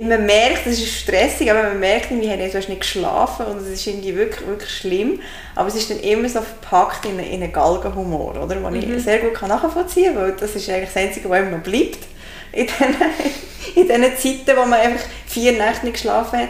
[0.00, 3.84] Man merkt, es ist stressig, aber man merkt, wir haben nicht geschlafen und es ist
[3.84, 5.18] irgendwie wirklich, wirklich schlimm.
[5.56, 8.54] Aber es ist dann immer so verpackt in, in einen Galgenhumor, oder?
[8.54, 8.96] Den mhm.
[8.96, 11.98] ich sehr gut nachvollziehen kann, weil das ist eigentlich das Einzige, was noch bleibt.
[12.52, 12.94] In diesen,
[13.74, 16.48] in diesen Zeiten, wo man einfach vier Nächte nicht geschlafen hat.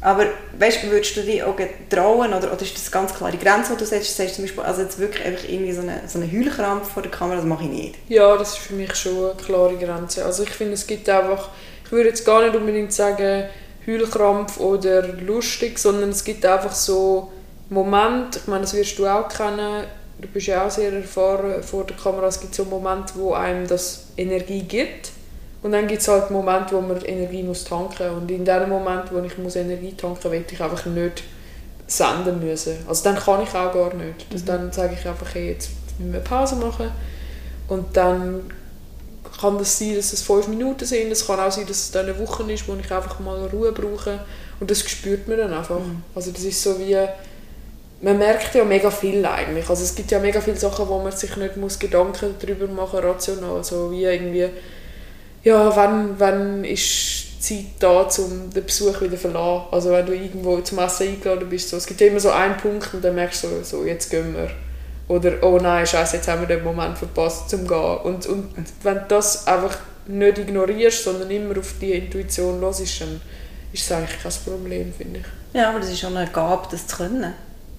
[0.00, 0.26] Aber
[0.56, 1.56] weißt, würdest du dich auch
[1.90, 4.16] trauen oder, oder ist das eine ganz klare Grenze, die du setzt?
[4.16, 7.02] Du sagst zum Beispiel, also jetzt wirklich einfach irgendwie so eine, so eine Heulkrampf vor
[7.02, 7.94] der Kamera, das mache ich nicht.
[8.08, 10.24] Ja, das ist für mich schon eine klare Grenze.
[10.24, 11.48] Also ich finde, es gibt einfach
[11.84, 13.44] ich würde jetzt gar nicht unbedingt sagen
[13.86, 17.30] Heulkrampf oder lustig, sondern es gibt einfach so
[17.70, 19.84] Momente, ich meine, das wirst du auch kennen,
[20.18, 23.66] du bist ja auch sehr erfahren vor der Kamera, es gibt so Momente, wo einem
[23.66, 25.10] das Energie gibt
[25.62, 29.12] und dann gibt es halt Momente, wo man Energie muss tanken und in dem Moment,
[29.12, 31.22] wo ich muss Energie tanken muss, will ich einfach nicht
[31.86, 32.76] senden müssen.
[32.88, 34.32] Also dann kann ich auch gar nicht.
[34.32, 34.46] Mhm.
[34.46, 36.90] Dann sage ich einfach, hey, jetzt müssen wir Pause machen
[37.68, 38.42] und dann
[39.44, 42.06] kann das sein, dass es fünf Minuten sind, es kann auch sein, dass es dann
[42.06, 44.20] eine Woche ist, wo ich einfach mal Ruhe brauche
[44.60, 45.78] und das spürt man dann einfach.
[45.78, 46.02] Mhm.
[46.14, 46.96] Also das ist so wie,
[48.00, 51.12] man merkt ja mega viel eigentlich, also es gibt ja mega viele Sachen, wo man
[51.12, 54.48] sich nicht muss Gedanken darüber machen rational, also wie irgendwie,
[55.42, 59.66] ja, wann, wann ist Zeit da, um den Besuch wieder zu verlassen.
[59.70, 62.94] Also wenn du irgendwo zum Essen eingeladen bist, so, es gibt immer so einen Punkt
[62.94, 64.50] und dann merkst du so, so jetzt gehen wir.
[65.08, 67.98] Oder, oh nein, scheiße, jetzt haben wir den Moment verpasst zum Gehen.
[67.98, 73.00] Und, und wenn du das einfach nicht ignorierst, sondern immer auf die Intuition los ist,
[73.00, 73.20] dann
[73.72, 75.26] ist es eigentlich kein Problem, finde ich.
[75.58, 77.34] Ja, aber das ist schon eine Gabe, das zu können.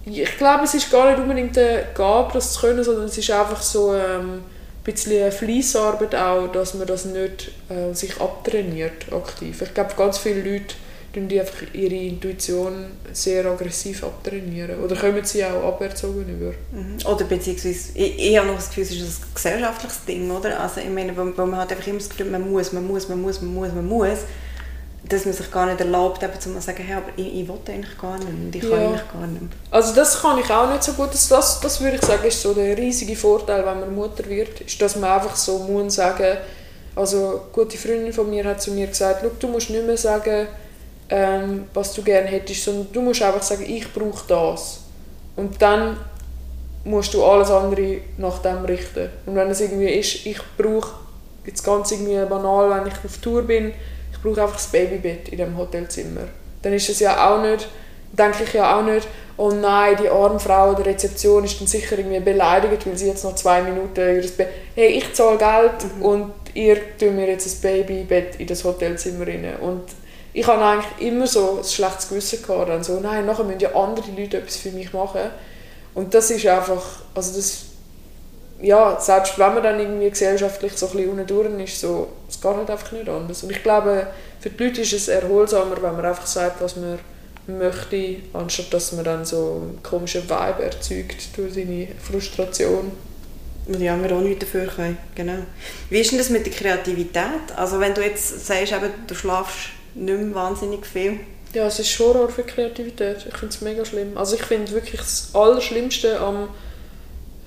[0.05, 3.31] Ich glaube, es ist gar nicht unbedingt eine Gabe, das zu können, sondern es ist
[3.31, 4.43] einfach so ähm, ein
[4.83, 9.63] bisschen eine Fleissarbeit auch, dass man das nicht äh, sich abtrainiert aktiv.
[9.63, 10.75] Ich glaube, ganz viele Leute
[11.15, 14.83] tun die einfach ihre Intuition sehr aggressiv abtrainieren.
[14.83, 16.53] Oder kommen sie auch aberzogen über.
[16.71, 16.97] Mhm.
[17.05, 20.59] Oder beziehungsweise, ich, ich habe noch das Gefühl, es ist ein gesellschaftliches Ding, oder?
[20.59, 23.07] Also ich meine, wo, wo man hat einfach immer das Gefühl, man muss, man muss,
[23.07, 24.19] man muss, man muss, man muss,
[25.07, 27.97] dass man sich gar nicht erlaubt, eben zu sagen, hey, aber ich, ich will eigentlich
[27.97, 28.87] gar nicht und ich kann ja.
[28.87, 29.43] eigentlich gar nicht.
[29.71, 31.13] Also das kann ich auch nicht so gut.
[31.13, 34.61] Das, das, das würde ich sagen, ist so der riesige Vorteil, wenn man Mutter wird,
[34.61, 36.37] ist, dass man einfach so muss sagen,
[36.95, 40.47] also eine gute Freundin von mir hat zu mir gesagt, du musst nicht mehr sagen,
[41.09, 44.81] ähm, was du gerne hättest, sondern du musst einfach sagen, ich brauche das.
[45.35, 45.97] Und dann
[46.83, 49.09] musst du alles andere nach dem richten.
[49.25, 50.93] Und wenn es irgendwie ist, ich brauche,
[51.45, 53.73] jetzt ganz irgendwie banal, wenn ich auf Tour bin,
[54.11, 56.21] ich brauche einfach das Babybett in dem Hotelzimmer.
[56.61, 57.67] Dann ist es ja auch nicht,
[58.11, 61.97] denke ich ja auch nicht, oh nein, die arme Frau der Rezeption ist dann sicher
[61.97, 64.49] irgendwie beleidigt, weil sie jetzt noch zwei Minuten ihr Bett...
[64.73, 66.01] Hey, ich zahle Geld mhm.
[66.01, 69.57] und ihr tut mir jetzt ein Babybett in das Hotelzimmer rein.
[69.59, 69.83] Und
[70.35, 72.69] ich habe eigentlich immer so ein schlechtes Gewissen gehabt.
[72.69, 75.21] Dann so, nein, nachher müssen ja andere Leute etwas für mich machen.
[75.93, 77.61] Und das ist einfach, also das,
[78.61, 82.69] ja, selbst wenn man dann irgendwie gesellschaftlich so ein bisschen ist, so, es geht halt
[82.69, 83.43] einfach nicht anders.
[83.43, 84.07] Und ich glaube,
[84.41, 86.99] für die Leute ist es erholsamer, wenn man einfach sagt, was man
[87.47, 92.91] möchte, anstatt dass man dann so einen komischen Vibe erzeugt durch seine Frustration.
[93.67, 95.43] Und die anderen auch nichts dafür können, genau.
[95.89, 97.55] Wie ist denn das mit der Kreativität?
[97.55, 101.19] Also wenn du jetzt sagst, eben, du schlafst nicht mehr wahnsinnig viel.
[101.53, 103.25] Ja, es ist Horror für Kreativität.
[103.27, 104.17] Ich finde es mega schlimm.
[104.17, 106.49] Also ich finde wirklich das Allerschlimmste am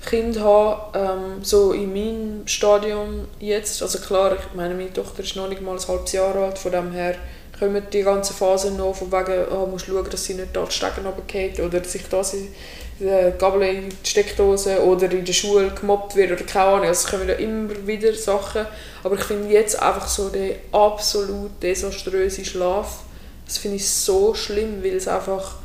[0.05, 5.35] Kind haben, ähm, so in meinem Stadium jetzt, also klar, ich meine, meine Tochter ist
[5.35, 7.15] noch nicht mal ein halbes Jahr alt, von dem her
[7.59, 11.05] kommen die ganze Phase noch von wegen, oh, musst schauen, dass sie nicht die Stegen
[11.05, 12.53] runterfällt oder sich da sie die
[12.99, 16.87] Gabel in die Steckdose oder in der Schule gemobbt wird oder keine Ahnung.
[16.87, 18.65] Also es kommen ja immer wieder Sachen.
[19.03, 22.99] Aber ich finde jetzt einfach so der absolut desaströse Schlaf,
[23.45, 25.55] das finde ich so schlimm, weil es einfach...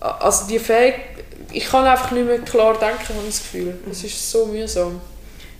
[0.00, 1.24] Also die Fähigkeit...
[1.52, 3.74] Ich kann einfach nicht mehr klar denken, habe ich das Gefühl.
[3.90, 5.00] Es ist so mühsam.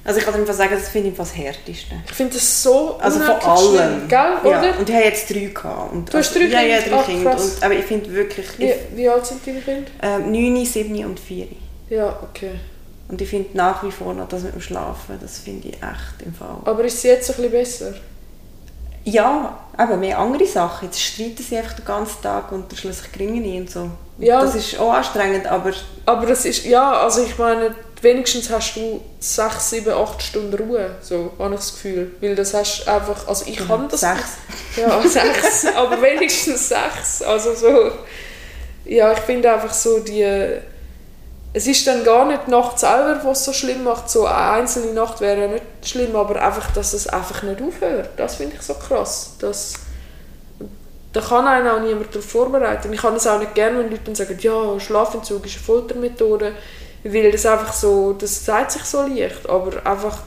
[0.03, 1.95] Also ich kann einfach sagen, das finde ich das Härteste.
[2.07, 3.75] Ich finde das so Also von allem.
[3.75, 4.33] Schlimm, gell?
[4.45, 4.67] Oder?
[4.67, 4.75] Ja.
[4.77, 5.93] Und ich habe jetzt drei gehabt.
[5.93, 6.63] Und du hast drei Kinder?
[6.63, 7.31] Ja, ja, drei Ach, Kinder.
[7.33, 8.47] Und, aber ich finde wirklich...
[8.59, 9.91] Wie, wie alt sind deine Kinder?
[10.03, 11.47] Ähm, 9, 7 und 4.
[11.91, 12.53] Ja, okay.
[13.09, 16.23] Und ich finde nach wie vor noch das mit dem Schlafen, das finde ich echt
[16.25, 16.59] im Fall.
[16.65, 17.95] Aber ist es jetzt ein bisschen besser?
[19.05, 20.87] Ja, aber mehr andere Sachen.
[20.87, 23.91] Jetzt streiten sie einfach den ganzen Tag und schlussendlich gringen nie und so.
[24.19, 24.43] Ja.
[24.43, 25.73] Das ist auch anstrengend, aber...
[26.07, 30.91] Aber das ist, ja, also ich meine, wenigstens hast du sechs, sieben, acht Stunden Ruhe,
[31.01, 32.13] so habe ich das Gefühl.
[32.21, 34.01] Weil das hast einfach, also ich kann das...
[34.01, 34.39] Sechs.
[34.77, 37.23] Ja, sechs, aber wenigstens sechs.
[37.23, 37.93] Also so,
[38.85, 40.59] ja, ich finde einfach so die...
[41.53, 44.09] Es ist dann gar nicht die Nacht selber, was es so schlimm macht.
[44.09, 48.11] So eine einzelne Nacht wäre ja nicht schlimm, aber einfach, dass es einfach nicht aufhört.
[48.17, 49.33] Das finde ich so krass.
[49.41, 49.75] Das,
[51.13, 52.93] da kann einen auch niemand darauf vorbereiten.
[52.93, 56.53] Ich kann es auch nicht gerne, wenn Leute sagen, ja, Schlafentzug ist eine Foltermethode,
[57.05, 60.19] weil das einfach so, das sagt sich so leicht, aber einfach,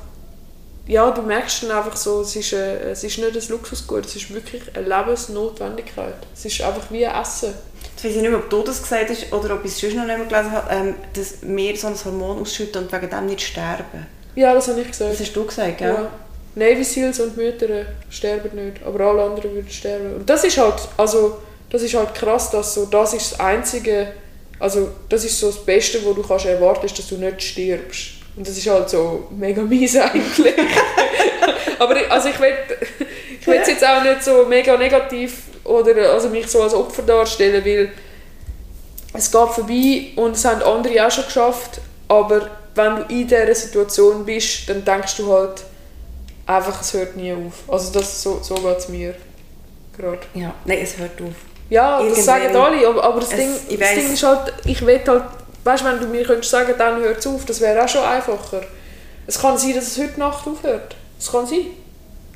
[0.87, 4.15] ja, du merkst dann einfach so, es ist, ein, es ist nicht ein Luxusgut, es
[4.15, 6.15] ist wirklich eine Lebensnotwendigkeit.
[6.33, 7.53] Es ist einfach wie Essen.
[7.91, 9.95] Jetzt weiß ich nicht mehr, ob du das gesagt hast oder ob ich es sonst
[9.95, 13.41] noch nicht gelesen habe, ähm, dass wir so ein Hormon ausschütten und wegen dem nicht
[13.41, 14.07] sterben.
[14.35, 15.13] Ja, das habe ich gesagt.
[15.13, 15.93] Das hast du gesagt, gell?
[15.93, 16.09] Ja.
[16.55, 20.15] Navy Seals und Mütter sterben nicht, aber alle anderen würden sterben.
[20.15, 21.37] Und das ist halt, also,
[21.69, 24.13] das ist halt krass, dass so, das ist das Einzige,
[24.63, 28.11] also das ist so das Beste, was du kannst erwarten, ist, dass du nicht stirbst.
[28.37, 30.55] Und das ist halt so mega mies eigentlich.
[31.79, 32.53] aber also ich will,
[33.41, 37.63] ich will jetzt auch nicht so mega negativ oder also mich so als Opfer darstellen,
[37.65, 37.91] weil
[39.13, 43.53] es geht vorbei und es haben andere auch schon geschafft, aber wenn du in dieser
[43.53, 45.61] Situation bist, dann denkst du halt
[46.45, 47.63] einfach, es hört nie auf.
[47.67, 49.13] Also das, so, so geht es mir
[49.97, 50.21] gerade.
[50.33, 51.52] Ja, nein, es hört auf.
[51.73, 53.95] Ja, das sagen alle, aber, aber das, Es- Ding, das weiss.
[53.95, 55.23] Ding ist halt, ich will halt,
[55.63, 58.03] weißt du, wenn du mir könntest sagen, dann hört es auf, das wäre auch schon
[58.03, 58.61] einfacher.
[59.25, 60.95] Es kann sein, dass es heute Nacht aufhört.
[61.19, 61.65] Es kann sein.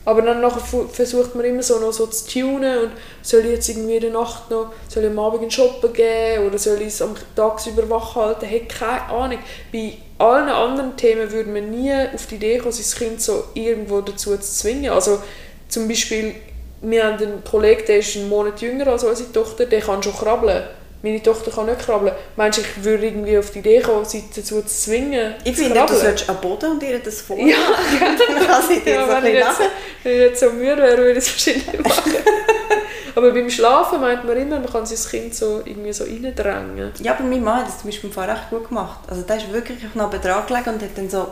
[0.06, 3.67] Aber dann nachher versucht man immer so noch so zu tunen und soll ich jetzt
[3.67, 6.88] irgendwie in der Nacht noch, soll ich am Abend in shoppen gehen oder soll ich
[6.88, 8.45] es am tagsüber wach halten?
[8.45, 9.39] Hey, keine Ahnung.
[9.73, 14.00] Bei allen anderen Themen würde man nie auf die Idee kommen, sein Kind so irgendwo
[14.00, 14.91] dazu zu zwingen.
[14.93, 15.21] Also
[15.67, 16.36] zum Beispiel,
[16.81, 20.15] wir haben einen Kollegen, der ist einen Monat jünger als unsere Tochter, der kann schon
[20.15, 20.63] krabbeln.
[21.03, 22.13] Meine Tochter kann nicht krabbeln.
[22.35, 25.63] Meinst du, ich würde irgendwie auf die Idee kommen, sie dazu zu zwingen, Ich zu
[25.63, 26.01] finde, du krabbeln?
[26.01, 27.37] solltest am Boden und ihr das vor.
[27.37, 27.55] Ja, ja,
[28.67, 29.69] so ein wenn, ich nachher.
[30.03, 32.13] wenn ich nicht so müde wäre, würde ich es wahrscheinlich machen.
[33.15, 36.91] Aber beim Schlafen meint man immer, man kann sein Kind so irgendwie so reindrängen.
[37.01, 38.99] Ja, aber mein Mann hat das zum Beispiel im Fall recht gut gemacht.
[39.07, 41.29] Also der ist wirklich einen Betrag gelegen und hat dann so,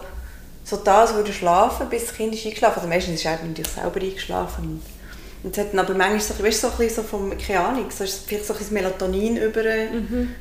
[0.63, 2.77] so da, als würde schlafen, bis das Kind ist eingeschlafen.
[2.77, 4.81] Also meistens ist er natürlich selber eingeschlafen.
[5.45, 8.03] Und es hat aber manchmal so, weißt, so ein bisschen so vom, keine Ahnung, so
[8.03, 9.61] ist vielleicht so ein bisschen Melatonin über...
[9.61, 10.33] Mhm.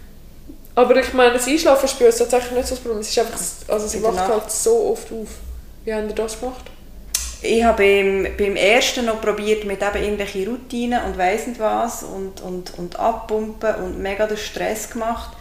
[0.74, 3.00] Aber ich meine, das Einschlafen bei uns tatsächlich nicht so das Problem.
[3.00, 3.38] Es ist einfach,
[3.68, 5.28] also sie wacht halt so oft auf.
[5.84, 6.64] Wie haben ihr das gemacht?
[7.42, 12.02] Ich habe beim, beim ersten noch probiert mit eben irgendwelchen Routinen und weiss nicht was
[12.02, 15.36] und, und, und abpumpen und mega den Stress gemacht.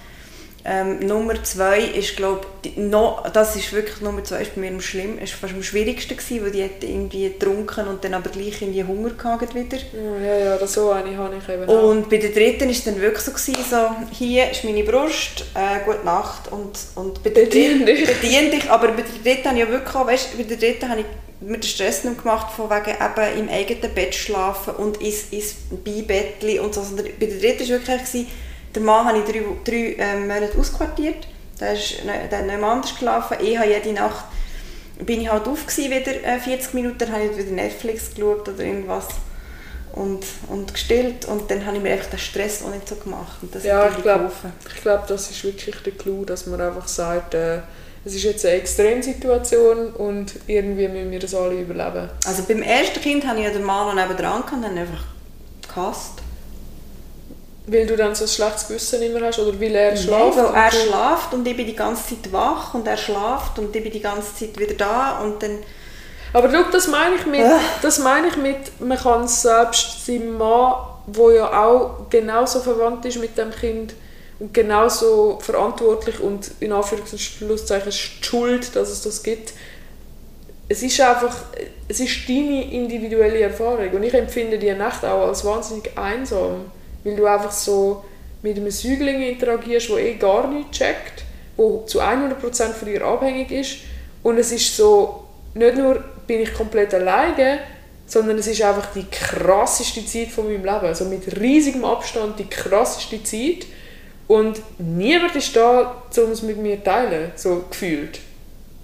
[0.66, 2.48] Ähm, Nummer zwei ist, glaube
[2.78, 6.16] noch, das ist wirklich Nummer zwei ist bei mir am schlimm, ist fast am schwierigsten
[6.16, 9.78] gewesen, weil die hat irgendwie getrunken und dann aber gleich in die Hunger gehabt wieder.
[10.24, 11.90] Ja, ja, das so eine habe ich eben auch.
[11.90, 15.84] Und bei der dritten ist dann wirklich so gewesen, so, hier ist meine Brust, äh,
[15.84, 19.66] gute Nacht und, und bei der dritten, bedien dich, aber bei der dritten habe ich
[19.66, 21.06] ja wirklich auch, weißt, bei der dritten habe ich
[21.42, 25.56] mir den Stress nicht gemacht, von wegen eben im eigenen Bett schlafen und ins, ins
[25.84, 28.28] Beibettchen und so, sondern bei der dritten war wirklich gewesen,
[28.76, 31.28] den Mann habe ich drei, drei ähm, Monate ausquartiert.
[31.60, 33.38] Der, ist, der hat nicht mehr anders geschlafen.
[33.42, 34.26] Ich habe jede Nacht
[35.00, 38.48] bin ich halt auf gewesen, wieder äh, 40 Minuten, dann habe ich wieder Netflix geschaut
[38.48, 39.08] oder irgendwas
[39.94, 43.38] und, und gestillt und dann habe ich mir einfach den Stress auch nicht so gemacht
[43.42, 44.32] und das ja, ich glaube,
[44.68, 47.60] ich glaube, das ist wirklich der Clou, dass man einfach sagt, äh,
[48.06, 52.10] es ist jetzt eine Extremsituation und irgendwie müssen wir das alle überleben.
[52.26, 55.06] Also beim ersten Kind habe ich ja den Mann noch nebenan und dann einfach
[55.74, 56.23] gehasst.
[57.66, 60.38] Weil du dann so ein schlechtes Gewissen immer hast oder weil er schläft?
[60.38, 63.84] weil er schläft und ich bin die ganze Zeit wach und er schläft und ich
[63.84, 65.60] bin die ganze Zeit wieder da und dann...
[66.34, 67.60] Aber schau, das meine ich mit, äh.
[67.82, 70.74] das meine ich mit man kann selbst seinem Mann,
[71.08, 73.94] der ja auch genauso verwandt ist mit dem Kind
[74.40, 79.54] und genauso verantwortlich und in Anführungszeichen schuld, dass es das gibt,
[80.68, 81.36] es ist einfach,
[81.88, 86.66] es ist deine individuelle Erfahrung und ich empfinde die Nacht auch als wahnsinnig einsam
[87.04, 88.04] weil du einfach so
[88.42, 91.24] mit einem Säugling interagierst, der eh gar nichts checkt,
[91.58, 93.78] der zu 100% von dir abhängig ist
[94.22, 97.60] und es ist so, nicht nur bin ich komplett alleine,
[98.06, 102.48] sondern es ist einfach die krasseste Zeit von meinem Leben, also mit riesigem Abstand die
[102.48, 103.66] krasseste Zeit
[104.28, 108.20] und niemand ist da, um es mit mir zu teilen, so gefühlt.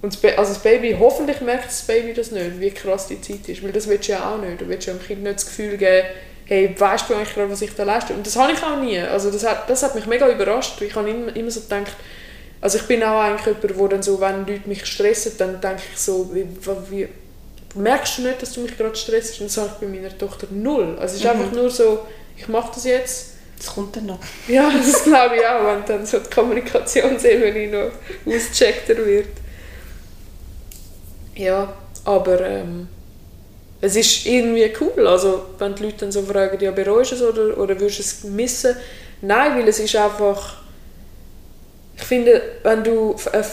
[0.02, 3.50] Und das, also das Baby, hoffentlich merkt das Baby das nicht, wie krass die Zeit
[3.50, 4.62] ist, weil das willst du ja auch nicht.
[4.62, 6.08] Du willst ja dem Kind nicht das Gefühl geben,
[6.50, 8.12] hey, weißt du eigentlich gerade, was ich da leiste?
[8.12, 9.00] Und das habe ich auch nie.
[9.00, 10.82] Also das hat, das hat mich mega überrascht.
[10.82, 11.96] Ich habe immer, immer so gedacht,
[12.60, 15.84] also ich bin auch eigentlich jemand, wo dann so, wenn Leute mich stressen, dann denke
[15.94, 16.48] ich so, wie,
[16.90, 17.08] wie
[17.76, 19.40] merkst du nicht, dass du mich gerade stresst?
[19.40, 20.98] Und das habe ich bei meiner Tochter null.
[21.00, 21.40] Also es ist mhm.
[21.40, 22.00] einfach nur so,
[22.36, 23.36] ich mache das jetzt.
[23.56, 24.20] Das kommt dann noch.
[24.48, 27.92] Ja, das glaube ich auch, wenn dann so die Kommunikationsebene noch
[28.26, 29.28] ausgecheckter wird.
[31.36, 31.72] Ja,
[32.06, 32.88] aber ähm,
[33.82, 35.08] es ist irgendwie cool.
[35.08, 38.04] Also, wenn die Leute dann so fragen, ja, bereust du es oder, oder würdest du
[38.04, 38.76] es missen?
[39.22, 40.58] Nein, weil es ist einfach...
[41.96, 43.44] Ich finde, wenn du, äh,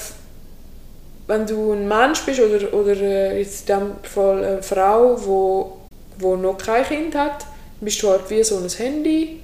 [1.26, 5.26] wenn du ein Mensch bist oder, oder äh, jetzt in diesem Fall eine Frau, die
[5.26, 5.76] wo,
[6.18, 7.44] wo noch kein Kind hat,
[7.80, 9.40] bist du halt wie so ein Handy,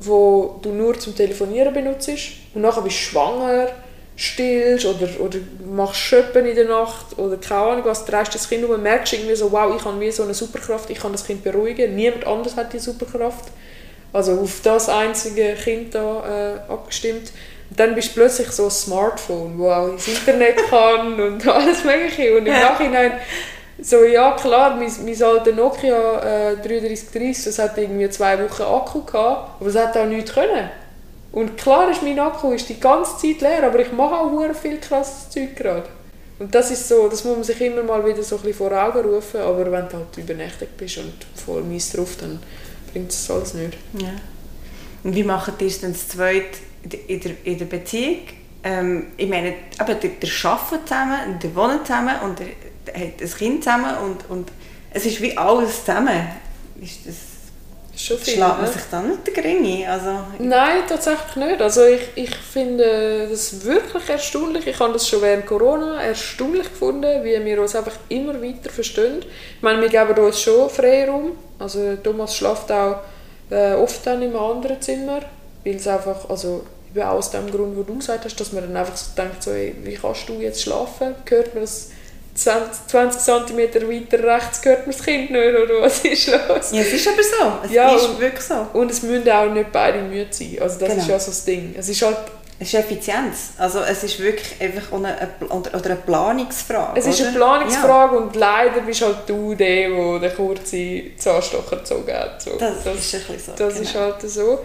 [0.00, 2.10] wo du nur zum Telefonieren benutzt
[2.54, 3.68] und nachher bist du schwanger
[4.20, 8.62] stillst oder, oder machst Schöppen in der Nacht oder keine Ahnung was, drehst das Kind
[8.64, 11.24] um und merkst irgendwie so, wow, ich habe wie so eine Superkraft, ich kann das
[11.24, 13.46] Kind beruhigen, niemand anders hat die Superkraft.
[14.12, 17.32] Also auf das einzige Kind da äh, abgestimmt.
[17.70, 21.84] Und dann bist du plötzlich so ein Smartphone, wo auch ins Internet kann und alles
[21.84, 22.36] mögliche.
[22.36, 23.12] Und im Nachhinein
[23.80, 29.02] so, ja klar, mein, mein alter Nokia äh, 3330, das hat irgendwie zwei Wochen Akku
[29.04, 30.68] gehabt, aber es hat auch nichts können.
[31.32, 34.78] Und klar ist mein Akku ist die ganze Zeit leer, aber ich mache auch viel
[34.78, 35.88] krasses Zeug gerade.
[36.40, 38.72] Und das ist so, das muss man sich immer mal wieder so ein bisschen vor
[38.72, 42.40] Augen rufen, aber wenn du halt übernächtigt bist und voll mies drauf, dann
[42.92, 43.76] bringt es alles nicht.
[43.98, 44.12] Ja.
[45.04, 46.58] Und wie macht ihr es dann zu zweit
[47.06, 48.20] in der, in der Beziehung?
[48.64, 53.30] Ähm, ich meine, aber der, der arbeitet zusammen, der wohnt zusammen und der hat ein
[53.30, 54.50] Kind zusammen und, und
[54.92, 56.26] es ist wie alles zusammen.
[56.80, 57.14] Ist das
[58.02, 61.60] Schon viel, Schlägt man sich dann nicht den Ring also, Nein, tatsächlich nicht.
[61.60, 64.66] Also ich, ich finde das wirklich erstaunlich.
[64.66, 69.18] Ich habe das schon während Corona erstaunlich gefunden, wie wir uns einfach immer weiter verstehen.
[69.20, 71.32] Ich meine, wir geben uns schon Freiraum.
[71.58, 73.00] Also Thomas schläft auch
[73.50, 75.20] äh, oft dann in einem anderen Zimmer,
[75.64, 76.64] weil es einfach, also
[76.94, 79.50] eben aus dem Grund, wo du gesagt hast, dass man dann einfach so denkt, so,
[79.50, 81.14] ey, wie kannst du jetzt schlafen?
[81.26, 81.90] Gehört mir das
[82.34, 86.72] 20 cm weiter rechts gehört mir das Kind nicht, oder was ist los?
[86.72, 87.66] Ja, es ist aber so.
[87.66, 88.66] Es ja, ist und, wirklich so.
[88.72, 90.58] Und es müssen auch nicht beide müde sein.
[90.60, 91.02] Also das genau.
[91.02, 91.74] ist ja so das Ding.
[91.76, 92.16] Es ist halt
[92.62, 93.52] es ist Effizienz.
[93.56, 95.16] Also es ist wirklich einfach eine,
[95.48, 97.00] oder eine Planungsfrage.
[97.00, 98.20] Es ist eine Planungsfrage ja.
[98.20, 102.42] und leider bist halt du der, der den kurzen Zahnstocher gezogen hat.
[102.42, 102.58] So.
[102.58, 103.64] Das, das, ist ein bisschen so.
[103.64, 103.88] Das genau.
[103.88, 104.58] ist halt so.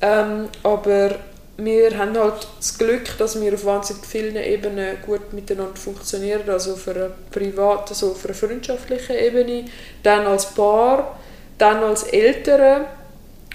[0.00, 1.16] Ähm, aber
[1.64, 6.72] wir haben halt das Glück, dass wir auf wahnsinnig vielen Ebenen gut miteinander funktionieren, also
[6.74, 9.64] auf einer privaten, also auf einer freundschaftlichen Ebene,
[10.02, 11.18] dann als Paar,
[11.58, 12.86] dann als Eltern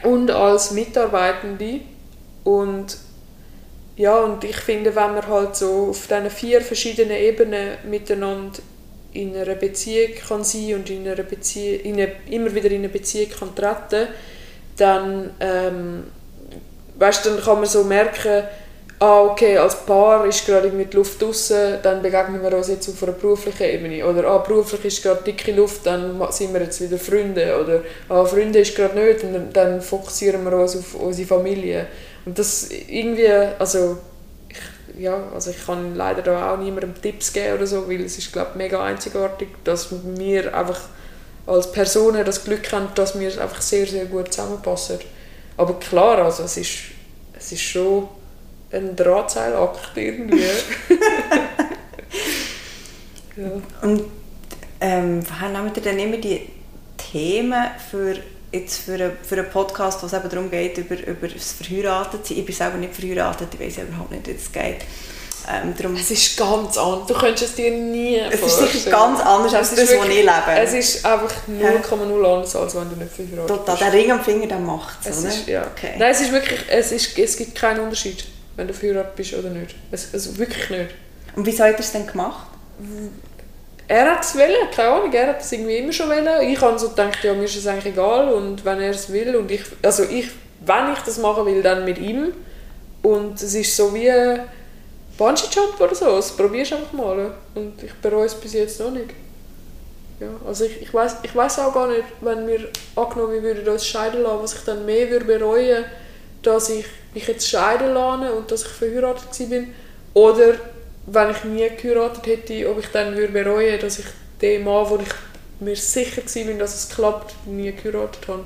[0.03, 1.82] und als Mitarbeitende.
[2.43, 2.97] Und
[3.95, 8.60] ja, und ich finde, wenn man halt so auf diesen vier verschiedenen Ebenen miteinander
[9.14, 12.89] in einer Beziehung kann sein und in einer Beziehung, in eine, immer wieder in eine
[12.89, 14.08] Beziehung kann treten,
[14.78, 16.03] dann, ähm,
[16.98, 18.43] weißt, dann kann man so merken,
[19.00, 23.02] ah, okay, als Paar ist gerade mit Luft draußen, dann begegnen wir uns jetzt auf
[23.04, 24.06] einer beruflichen Ebene.
[24.06, 27.60] Oder ah, beruflich ist gerade dicke Luft, dann sind wir jetzt wieder Freunde.
[27.62, 31.88] Oder ah, Freunde ist gerade nicht, und dann fokussieren wir uns auf unsere Familie.
[32.26, 33.98] Und das irgendwie, also
[34.50, 38.18] ich, ja, also ich kann leider da auch niemandem Tipps geben oder so, weil es
[38.18, 40.82] ist, glaube ich, mega einzigartig, dass wir einfach
[41.45, 45.00] als Personen das Glück haben, dass wir einfach sehr, sehr gut zusammenpassen.
[45.58, 46.78] Aber klar, also es ist,
[47.38, 48.08] es ist schon
[48.72, 50.43] ein Drahtseilakt irgendwie.
[53.38, 53.51] ja.
[53.82, 54.03] Und
[54.80, 56.41] ähm, woher nehmt ihr dann immer die
[56.97, 58.16] Themen für,
[58.51, 62.38] jetzt für, einen, für einen Podcast, wo es eben darum geht, über, über das Verheiratetsein?
[62.38, 64.86] Ich bin selber nicht verheiratet, ich weiß überhaupt nicht, wie es geht.
[65.50, 67.08] Ähm, darum es ist ganz anders.
[67.08, 68.43] Du könntest es dir nie vorstellen.
[68.43, 70.32] Es ist sicher ganz anders als das, was ich lebe.
[70.58, 73.60] Es ist einfach 0,0 anders, als wenn du nicht verheiratet bist.
[73.60, 73.78] Total.
[73.78, 75.30] Der Ring am Finger, der macht es, oder?
[75.30, 75.68] Ist, ja.
[75.68, 75.93] okay.
[75.98, 78.26] Nein, es ist wirklich, es, ist, es gibt keinen Unterschied
[78.58, 79.76] wenn du verheiratet bist oder nicht.
[79.91, 80.89] Also, also wirklich nicht.
[81.36, 82.48] Und wieso hat er es denn gemacht?
[83.88, 86.28] Er hat es wollen, keine Ahnung, er hat es irgendwie immer schon wollen.
[86.50, 89.36] Ich habe so gedacht, ja, mir ist es eigentlich egal und wenn er es will
[89.36, 90.30] und ich, also ich,
[90.66, 92.34] wenn ich das machen will, dann mit ihm.
[93.04, 94.12] Und es ist so wie
[95.18, 97.32] Bungee-Jump oder so, das probierst einfach mal.
[97.55, 99.09] Und ich bereue es bis jetzt noch nicht.
[100.20, 103.86] Ja, also ich, ich weiß ich weiss auch gar nicht, wenn wir angenommen würden uns
[103.86, 105.86] scheiden lassen, was ich dann mehr würde bereuen
[106.47, 109.63] dass ich mich jetzt scheiden lasse und dass ich verheiratet war.
[110.13, 110.53] Oder
[111.05, 114.05] wenn ich nie geheiratet hätte, ob ich dann würde bereuen dass ich
[114.41, 115.13] den Mann, wo ich
[115.59, 118.43] mir sicher war, dass es klappt, nie geheiratet habe.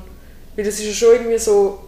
[0.56, 1.80] Weil das ist ja schon irgendwie so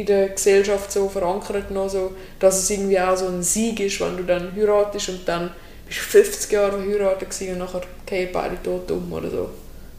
[0.00, 4.00] in der Gesellschaft so verankert, noch so, dass es irgendwie auch so ein Sieg ist,
[4.00, 5.50] wenn du dann heiratest und dann
[5.86, 9.50] bist du 50 Jahre verheiratet und nachher gehen beide tot um oder so.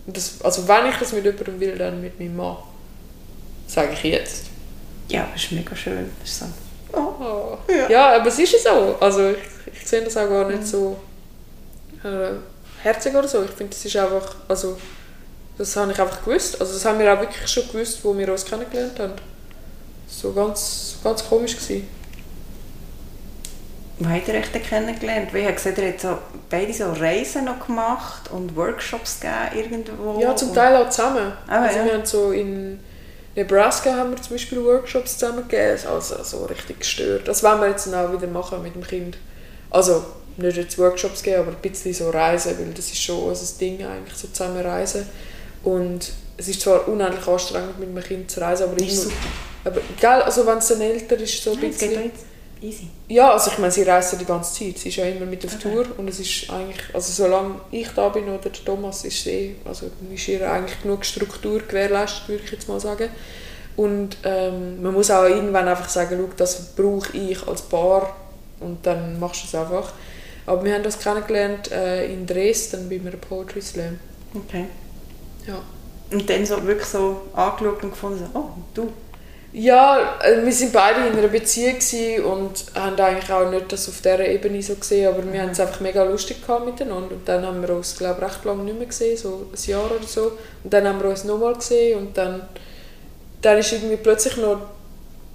[0.06, 2.58] Und das, also wenn ich das mit jemandem will, dann mit meinem Mann.
[3.68, 4.46] Sage ich jetzt.
[5.08, 6.12] Ja, das ist mega schön.
[6.20, 7.58] Das ist so, oh.
[7.72, 7.90] ja.
[7.90, 8.96] ja, aber es ist so.
[9.00, 10.98] Also ich, ich sehe das auch gar nicht so
[12.04, 12.34] äh,
[12.84, 13.44] herzig oder so.
[13.44, 14.78] Ich finde, das ist einfach, also
[15.58, 16.60] das habe ich einfach gewusst.
[16.60, 19.14] Also das haben wir auch wirklich schon gewusst, wo wir uns kennengelernt haben.
[20.08, 21.88] So ganz, ganz komisch gewesen.
[23.98, 25.34] Wo habt ihr euch denn kennengelernt?
[25.34, 26.18] Weil ich ihr habt so,
[26.50, 30.20] beide so Reisen noch gemacht und Workshops gegeben irgendwo.
[30.20, 31.32] Ja, zum Teil auch zusammen.
[31.48, 31.86] Ah, also ja.
[31.86, 32.80] wir haben so in
[33.36, 37.28] Nebraska haben wir zum Beispiel Workshops zusammen gegeben, also so richtig gestört.
[37.28, 39.18] Das wollen wir jetzt auch wieder machen mit dem Kind.
[39.70, 40.06] Also
[40.38, 43.86] nicht jetzt Workshops geben, aber ein bisschen so reisen, weil das ist schon unser Ding
[43.86, 45.06] eigentlich, so zusammen reisen.
[45.64, 49.12] Und es ist zwar unendlich anstrengend mit einem Kind zu reisen, aber, immer,
[49.66, 52.12] aber gell, also wenn es dann älter ist, so ein bisschen...
[52.62, 52.88] Easy.
[53.10, 54.78] Ja, also ich meine, sie reisen die ganze Zeit.
[54.78, 55.72] Sie ist ja immer mit auf okay.
[55.72, 59.58] Tour und es ist eigentlich, also solange ich da bin oder der Thomas ist sie,
[59.66, 63.10] also ist ihr eigentlich genug Struktur gewährleistet, würde ich jetzt mal sagen.
[63.76, 68.16] Und ähm, man muss auch irgendwann einfach sagen, schau, das brauche ich als Paar
[68.62, 69.92] und dann machst du es einfach.
[70.46, 74.00] Aber wir haben das kennengelernt äh, in Dresden bei einem Poetry Slam.
[74.34, 74.66] Okay.
[75.46, 75.62] Ja.
[76.12, 78.92] Und dann so wirklich so angeschaut und gefunden, oh, du,
[79.58, 81.78] ja, äh, wir sind beide in einer Beziehung
[82.26, 85.62] und haben eigentlich auch nicht das auf dieser Ebene so gesehen, aber wir haben es
[85.62, 88.78] einfach mega lustig gehabt miteinander und dann haben wir uns, glaube ich, recht lange nicht
[88.78, 90.34] mehr gesehen, so ein Jahr oder so.
[90.64, 92.42] Und dann haben wir uns nochmal gesehen und dann,
[93.42, 94.60] dann ist irgendwie plötzlich noch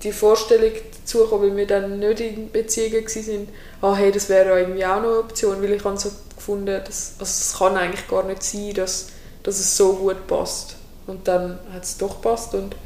[0.03, 3.49] die Vorstellung dazu gekommen, weil wir dann nicht in Beziehungen waren,
[3.81, 7.14] ah hey, das wäre irgendwie auch noch eine Option, weil ich habe so gefunden, dass,
[7.18, 9.09] also es kann eigentlich gar nicht sein, dass,
[9.43, 10.77] dass es so gut passt.
[11.07, 12.77] Und dann hat es doch gepasst und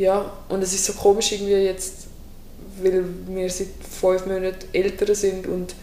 [0.00, 2.06] ja, und es ist so komisch irgendwie jetzt,
[2.82, 3.68] weil wir seit
[4.00, 5.74] fünf Monaten älter sind und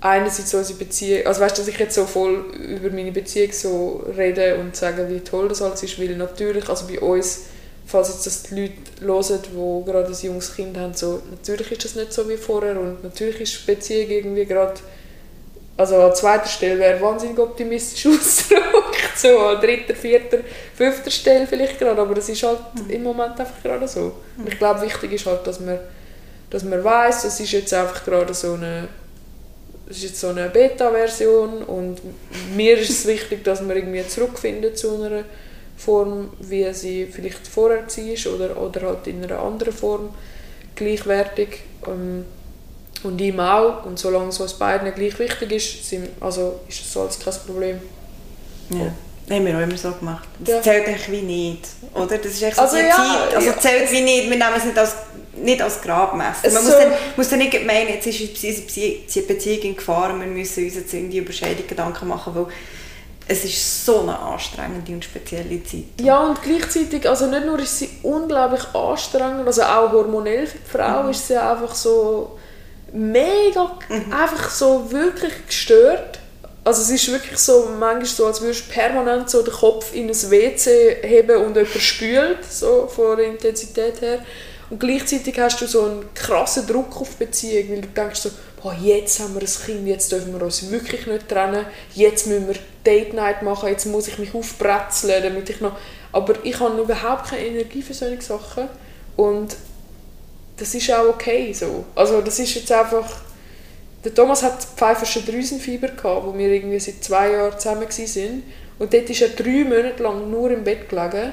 [0.00, 4.04] einerseits unsere Beziehung, also weißt du, dass ich jetzt so voll über meine Beziehung so
[4.16, 7.42] rede und sage, wie toll das alles ist, weil natürlich, also bei uns,
[7.86, 11.84] falls jetzt das die Leute hören, die gerade ein junges Kind haben, so, natürlich ist
[11.84, 14.80] das nicht so wie vorher und natürlich ist die Beziehung irgendwie gerade
[15.76, 20.38] also an zweiter Stelle wäre wahnsinnig optimistisch ausgedrückt, so an dritter, vierter,
[20.74, 22.90] fünfter Stelle vielleicht gerade, aber das ist halt mhm.
[22.90, 24.12] im Moment einfach gerade so.
[24.38, 25.78] Und ich glaube, wichtig ist halt, dass man,
[26.50, 28.88] dass man weiß, es ist jetzt einfach gerade so eine
[29.86, 32.00] das ist jetzt so eine Beta-Version und
[32.56, 35.22] mir ist es wichtig, dass man irgendwie zurückfindet zu einer
[35.76, 40.12] Form, wie sie vielleicht vorher war oder, oder halt in einer anderen Form
[40.74, 41.60] gleichwertig.
[41.86, 42.24] Ähm,
[43.04, 43.84] und ihm auch.
[43.84, 47.80] Und solange es uns beiden gleich wichtig ist, sind, also ist das alles kein Problem.
[48.70, 48.92] Ja.
[49.28, 50.28] Das haben wir auch immer so gemacht.
[50.38, 50.62] Das Ja.
[50.62, 52.16] zählt eigentlich wie nicht, oder?
[52.18, 53.34] Das ist echt so Also ja, Zeit.
[53.36, 53.58] Also ja.
[53.58, 54.94] zählt wie nicht, wir nehmen es nicht als,
[55.34, 56.38] nicht als Grabmesser.
[56.44, 60.12] Es Man so- muss, dann, muss dann nicht meinen, jetzt ist unsere Beziehung in Gefahr
[60.12, 62.46] und wir müssen uns jetzt irgendwie über Scheidung Gedanken machen, weil
[63.28, 65.82] es ist so eine anstrengende und spezielle Zeit.
[66.00, 70.70] Ja, und gleichzeitig, also nicht nur ist sie unglaublich anstrengend, also auch hormonell für die
[70.70, 72.35] Frau ist sie einfach so
[72.92, 73.78] mega,
[74.10, 76.20] einfach so wirklich gestört.
[76.64, 80.08] Also es ist wirklich so, manchmal so, als würdest du permanent so den Kopf in
[80.08, 84.18] ein WC heben und jemand spült, so von der Intensität her.
[84.68, 88.30] Und gleichzeitig hast du so einen krassen Druck auf die Beziehung, weil du denkst so,
[88.60, 92.48] boah, jetzt haben wir ein Kind, jetzt dürfen wir uns wirklich nicht trennen, jetzt müssen
[92.48, 95.76] wir Date Night machen, jetzt muss ich mich aufbrezeln, damit ich noch...
[96.10, 98.68] Aber ich habe überhaupt keine Energie für solche Sachen
[99.16, 99.54] und
[100.56, 101.84] das ist auch okay so.
[101.94, 103.20] Also das ist jetzt einfach...
[104.04, 108.42] Der Thomas hat pfeifersche Drüsenfieber gehabt, wo wir irgendwie seit zwei Jahren zusammen waren.
[108.78, 111.32] Und dort ist er drei Monate lang nur im Bett gelegen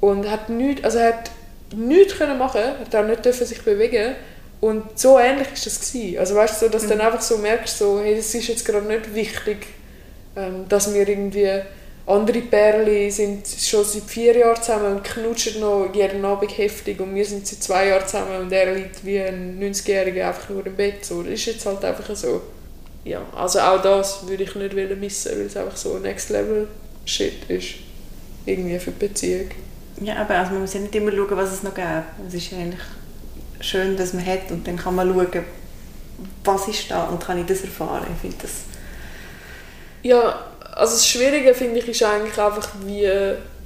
[0.00, 1.30] und hat nichts, also er hat
[1.74, 4.14] nichts können machen, er hat auch nicht dürfen sich bewegen
[4.60, 6.18] und so ähnlich ist das gewesen.
[6.18, 8.64] Also weißt du, so, dass du dann einfach so merkst, so, hey, es ist jetzt
[8.64, 9.66] gerade nicht wichtig,
[10.36, 11.62] ähm, dass wir irgendwie
[12.06, 17.14] andere Pärchen sind schon seit vier Jahren zusammen und knutschen noch jeden Abend heftig und
[17.14, 20.76] wir sind seit zwei Jahren zusammen und er liegt wie ein 90-Jähriger einfach nur im
[20.76, 21.04] Bett.
[21.04, 22.42] So, das ist jetzt halt einfach so.
[23.04, 26.68] Ja, also auch das würde ich nicht wollen missen, weil es einfach so Next Level
[27.04, 27.74] Shit ist.
[28.44, 29.50] Irgendwie für die Beziehung.
[30.00, 31.86] Ja, aber also man muss ja nicht immer schauen, was es noch gibt.
[32.28, 32.80] Es ist ja eigentlich
[33.60, 35.44] schön, dass man hat und dann kann man schauen,
[36.44, 38.06] was ist da und kann ich das erfahren.
[38.14, 38.50] Ich finde das...
[40.02, 43.10] Ja, also das Schwierige finde ich ist eigentlich einfach, wie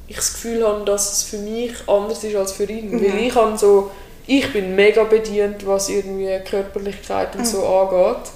[0.09, 2.91] ich das Gefühl habe, dass es für mich anders ist als für ihn.
[2.91, 3.03] Mhm.
[3.03, 3.91] Weil ich habe so,
[4.27, 8.31] ich bin mega bedient, was irgendwie Körperlichkeit und so angeht.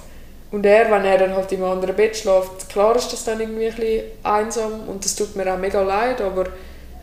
[0.51, 3.67] Und er, wenn er dann halt im anderen Bett schläft, klar ist das dann irgendwie
[3.67, 6.45] ein bisschen einsam und das tut mir auch mega leid, aber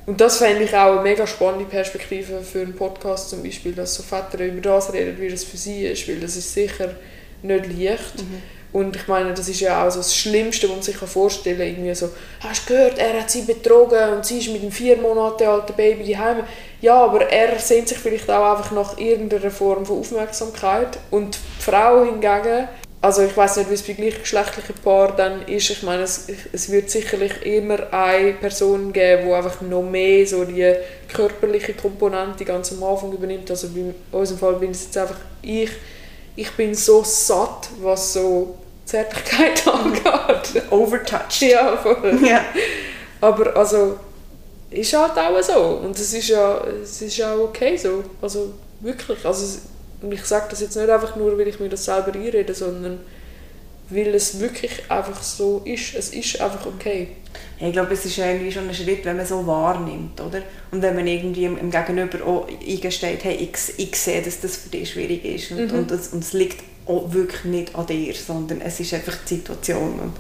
[0.04, 3.94] und das fände ich auch eine mega spannende Perspektive für einen Podcast zum Beispiel, dass
[3.94, 6.90] so Väter über das reden, wie das für sie ist, weil das ist sicher
[7.42, 8.24] nicht leicht.
[8.72, 11.66] Und ich meine, das ist ja auch so das Schlimmste, was man sich vorstellen kann.
[11.66, 12.08] Irgendwie so,
[12.40, 15.74] hast du gehört, er hat sie betrogen und sie ist mit einem vier Monate alten
[15.74, 16.44] Baby daheim.
[16.80, 20.98] Ja, aber er sehnt sich vielleicht auch einfach nach irgendeiner Form von Aufmerksamkeit.
[21.10, 22.66] Und die Frau hingegen,
[23.02, 25.68] also ich weiß nicht, wie es bei gleichgeschlechtlichen Paaren dann ist.
[25.68, 30.44] Ich meine, es, es wird sicherlich immer eine Person geben, die einfach noch mehr so
[30.44, 30.72] die
[31.12, 33.50] körperliche Komponente ganz am Anfang übernimmt.
[33.50, 35.70] Also in unserem Fall bin es jetzt einfach ich.
[36.36, 38.54] Ich bin so satt, was so
[38.92, 40.62] Zärtlichkeit angeht.
[40.70, 41.40] Overtouched.
[41.42, 42.18] ja, voll.
[42.22, 42.44] Ja.
[43.22, 43.98] Aber also,
[44.70, 45.80] ist halt auch so.
[45.82, 48.04] Und es ist ja es ist auch okay so.
[48.20, 49.24] Also wirklich.
[49.24, 49.58] Also,
[50.10, 53.00] ich sage das jetzt nicht einfach nur, weil ich mir das selber einrede, sondern
[53.88, 55.94] weil es wirklich einfach so ist.
[55.94, 57.08] Es ist einfach okay.
[57.60, 60.42] Ja, Ich glaube, es ist irgendwie schon ein Schritt, wenn man so wahrnimmt, oder?
[60.70, 64.68] Und wenn man irgendwie im, Gegenüber auch eingesteht, hey, ich, ich sehe, dass das für
[64.68, 68.60] dich schwierig ist und, und, es, und es liegt auch wirklich nicht an dir, sondern
[68.60, 70.00] es ist einfach die Situation.
[70.00, 70.12] Und,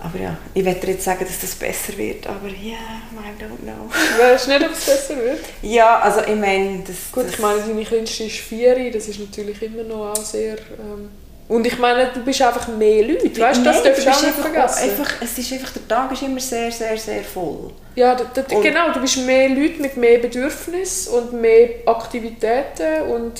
[0.00, 2.78] aber ja, ich werde dir jetzt sagen, dass das besser wird, aber ja,
[3.12, 3.88] I don't know.
[4.18, 5.40] Weißt du nicht, ob es besser wird?
[5.62, 7.12] Ja, also ich meine, das...
[7.12, 10.58] Gut, das ich meine, deine Kleinste ist vier, das ist natürlich immer noch auch sehr...
[10.58, 11.10] Ähm,
[11.48, 14.34] und ich meine, du bist einfach mehr Leute, weißt du, das darfst du auch nicht
[14.34, 14.90] vergessen.
[14.90, 17.70] Einfach, es ist einfach, der Tag ist immer sehr, sehr, sehr voll.
[17.94, 23.34] Ja, da, da, genau, du bist mehr Leute mit mehr Bedürfnissen und mehr Aktivitäten und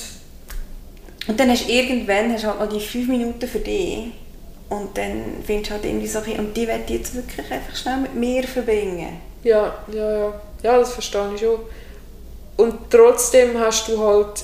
[1.27, 4.11] Und dann hast du irgendwann hast halt noch die fünf Minuten für dich.
[4.69, 7.97] Und dann findest du halt irgendwie so, okay, und die ich jetzt wirklich einfach schnell
[7.97, 9.17] mit mir verbringen.
[9.43, 11.59] ja, ja, ja, ja, das verstehe ich schon.
[12.57, 14.43] Und trotzdem hast du halt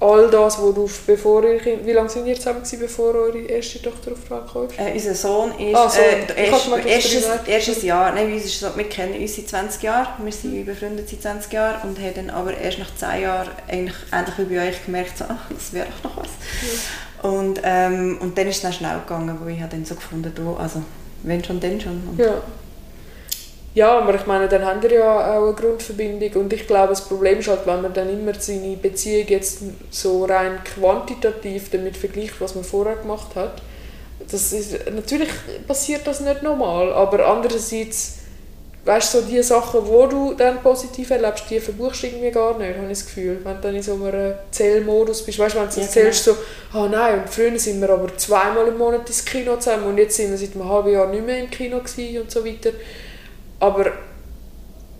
[0.00, 3.38] all das, wo du, bevor ihr Kind, wie lange sind ihr zusammen gewesen, bevor eure
[3.38, 4.86] erste Tochter auf die Welt kam?
[4.86, 6.00] Äh, unser Sohn ist Ah, so.
[6.00, 10.32] äh, erst, erstes, erstes Jahr, nein, uns so, wir kennen uns seit 20 Jahren, wir
[10.32, 14.34] sind befreundet seit 20 Jahren und haben dann aber erst nach 10 Jahren eigentlich ähnlich
[14.38, 16.30] wie bei euch gemerkt, so, ach, das wäre doch noch was.
[17.32, 20.32] Und, ähm, und dann ist es dann schnell gegangen, wo ich habe dann so gefunden,
[20.34, 20.82] du, also
[21.24, 22.00] wenn schon, dann schon.
[22.10, 22.40] Und Ja.
[23.74, 27.06] Ja, aber ich meine, dann haben wir ja auch eine Grundverbindung und ich glaube, das
[27.06, 29.60] Problem ist halt, wenn man dann immer seine Beziehung jetzt
[29.90, 33.62] so rein quantitativ damit vergleicht, was man vorher gemacht hat,
[34.30, 35.28] das ist, natürlich
[35.66, 38.16] passiert das nicht normal, aber andererseits,
[38.84, 42.58] weißt du, so die Sachen, wo du dann positiv erlebst, die verbuchst du irgendwie gar
[42.58, 43.38] nicht, habe ich das Gefühl.
[43.44, 46.36] Wenn du dann in so einem Zählmodus bist, weißt du, wenn du Ja, erzählst, so,
[46.72, 50.16] ah nein, und früher sind wir aber zweimal im Monat ins Kino zusammen und jetzt
[50.16, 52.70] sind wir seit einem halben Jahr nicht mehr im Kino und so weiter.
[53.60, 53.92] Aber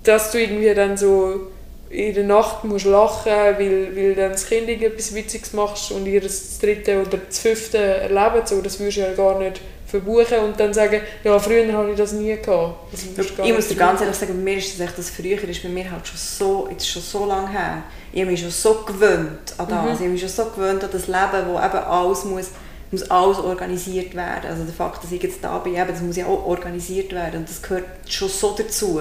[0.02, 1.48] dass du irgendwie dann so
[1.90, 6.20] in der Nacht musst lachen weil, weil dann das Kind etwas Witziges machst und ihr
[6.20, 10.60] das dritte oder das fünfte erlebt, so, das würdest du ja gar nicht verbuchen und
[10.60, 12.92] dann sagen, ja, früher habe ich das nie gehabt.
[12.92, 13.04] Das
[13.42, 15.70] ich muss dir ganz ehrlich sagen, bei mir ist das echt, das früher ist bei
[15.70, 17.82] mir halt schon so, jetzt schon so lange her,
[18.12, 19.92] ich habe mich schon so gewöhnt an das, mhm.
[19.92, 22.50] ich habe mich schon so gewöhnt an das Leben, wo eben alles muss,
[22.90, 24.50] muss alles organisiert werden.
[24.50, 27.40] Also der Fakt, dass ich jetzt da bin, eben, das muss ja auch organisiert werden
[27.40, 29.00] und das gehört schon so dazu.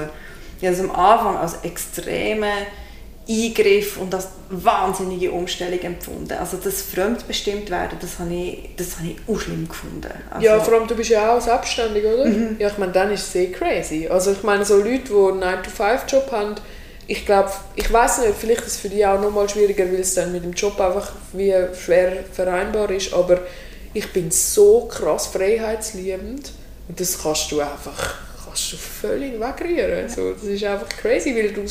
[0.60, 2.48] Ich habe es am Anfang als extreme
[3.30, 6.32] Eingriff und als wahnsinnige Umstellung empfunden.
[6.34, 10.10] Also das fremdbestimmt werden, das habe ich, das habe ich auch schlimm gefunden.
[10.30, 12.26] Also ja, vor allem du bist ja auch selbstständig, oder?
[12.26, 12.56] Mhm.
[12.58, 14.08] Ja, ich meine, dann ist es sehr crazy.
[14.08, 16.56] Also ich meine, so Leute, die einen 9-to-5-Job haben,
[17.08, 20.02] ich glaube, ich weiß nicht, vielleicht ist es für die auch noch mal schwieriger, weil
[20.02, 23.40] es dann mit dem Job einfach wie schwer vereinbar ist, aber
[23.94, 26.52] ich bin so krass freiheitsliebend
[26.88, 30.10] und das kannst du einfach kannst du völlig wegrühren.
[30.10, 31.66] So, das ist einfach crazy, weil du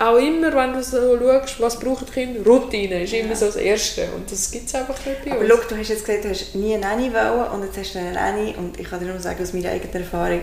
[0.00, 3.56] auch immer, wenn du so schaust, was brauchen die Kinder, Routine ist immer so das
[3.56, 5.40] Erste und das gibt es einfach nicht bei uns.
[5.40, 7.94] Aber schau, du hast jetzt gesagt, du hast nie eine Nanny wollen und jetzt hast
[7.94, 10.42] du eine Nanny und ich kann dir nur sagen, aus meiner eigenen Erfahrung,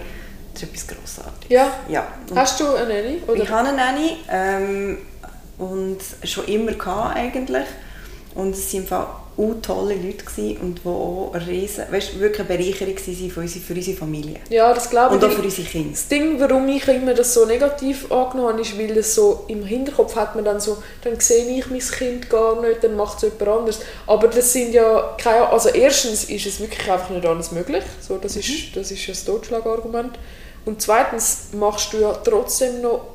[0.53, 1.49] das ist etwas Grossartiges.
[1.49, 1.79] Ja?
[1.87, 2.07] ja.
[2.35, 3.21] hast du eine Nanny?
[3.25, 3.43] Oder?
[3.43, 4.97] Ich habe eine Nanny ähm,
[5.57, 7.67] und schon immer gehabt eigentlich
[8.33, 8.89] und es sind
[9.37, 13.65] auch tolle Leute gewesen und die auch riesen, weißt, wirklich eine Bereicherung waren für unsere,
[13.65, 14.39] für unsere Familie.
[14.49, 15.21] Ja, das glaube ich.
[15.21, 15.91] Und auch für unsere Kinder.
[15.91, 19.65] Das Ding, warum ich immer das so negativ angenommen habe, ist, weil es so im
[19.65, 23.23] Hinterkopf hat man dann so, dann sehe ich mein Kind gar nicht, dann macht es
[23.23, 23.79] jemand anders.
[24.07, 28.17] Aber das sind ja keine, also erstens ist es wirklich einfach nicht alles möglich, so,
[28.17, 28.41] das, mhm.
[28.41, 30.17] ist, das ist das Totschlagargument.
[30.65, 33.05] Und zweitens machst du ja trotzdem noch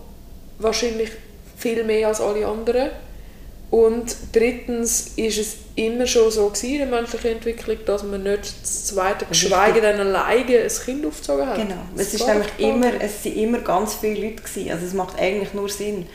[0.59, 1.11] wahrscheinlich
[1.57, 2.91] viel mehr als alle anderen
[3.71, 8.53] und drittens ist es immer schon so gewesen, in der menschlichen Entwicklung, dass man nicht
[8.63, 11.57] das zweite, geschweige denn alleine ein Kind aufgezogen hat.
[11.57, 14.73] Genau, es, ist nämlich immer, es sind immer ganz viele Leute gewesen.
[14.73, 16.07] also es macht eigentlich nur Sinn.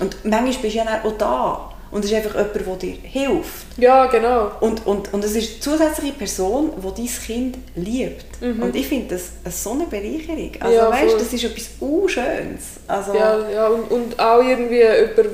[0.00, 3.66] Und manchmal bist du ja auch da und es ist einfach jemand, der dir hilft.
[3.76, 4.50] Ja, genau.
[4.58, 8.42] Und, und, und es ist eine zusätzliche Person, die dein Kind liebt.
[8.42, 8.60] Mhm.
[8.60, 10.50] Und ich finde das eine so eine Bereicherung.
[10.58, 12.64] Also ja, weißt, das ist etwas Unschönes.
[12.88, 15.24] Also, ja, ja und, und auch irgendwie jemand, der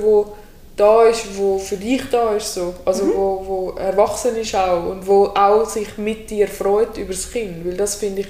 [0.75, 2.73] da ist, wo für dich da ist, so.
[2.85, 3.13] also mhm.
[3.13, 7.65] wo, wo erwachsen ist auch und wo auch sich mit dir freut über das Kind,
[7.65, 8.27] weil das finde ich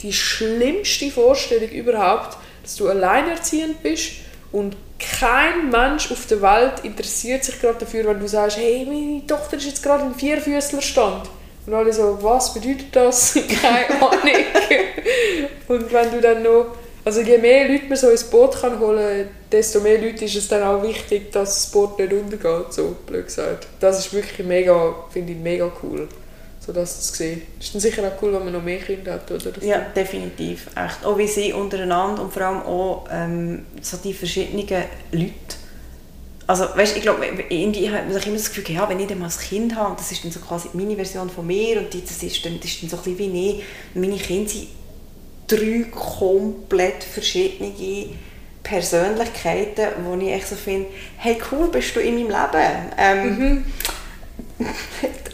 [0.00, 4.12] die schlimmste Vorstellung überhaupt, dass du alleinerziehend bist
[4.52, 9.26] und kein Mensch auf der Welt interessiert sich gerade dafür, wenn du sagst, hey, meine
[9.26, 11.28] Tochter ist jetzt gerade im Vierfüßlerstand.
[11.66, 13.34] Und alle so, was bedeutet das?
[13.62, 14.44] Keine Ahnung.
[15.68, 16.66] und wenn du dann noch
[17.04, 20.36] also je mehr Leute man so ins Boot kann holen kann, desto mehr Leute ist
[20.36, 23.66] es dann auch wichtig, dass das Boot nicht untergeht, so blöd gesagt.
[23.80, 26.08] Das ist wirklich mega, finde ich mega cool,
[26.60, 27.42] so das zu sehen.
[27.60, 29.50] Ist dann sicher auch cool, wenn man noch mehr Kinder hat, oder?
[29.50, 30.68] Das ja, definitiv.
[30.74, 31.04] Echt.
[31.04, 34.66] Auch wie sie untereinander und vor allem auch ähm, so die verschiedenen
[35.12, 35.32] Leute.
[36.46, 39.18] Also, weißt, ich glaube, irgendwie hat man sich immer das Gefühl, ja, wenn ich dann
[39.18, 42.22] mal ein Kind habe, das ist dann so quasi meine Version von mir und das
[42.22, 43.62] ist dann, das ist dann so ein bisschen wie ich.
[43.94, 44.68] Meine Kinder sind
[45.46, 47.72] drei komplett verschiedene
[48.62, 50.88] Persönlichkeiten, wo ich echt so finde,
[51.18, 52.92] hey cool, bist du in meinem Leben.
[52.98, 53.64] Ähm, mhm.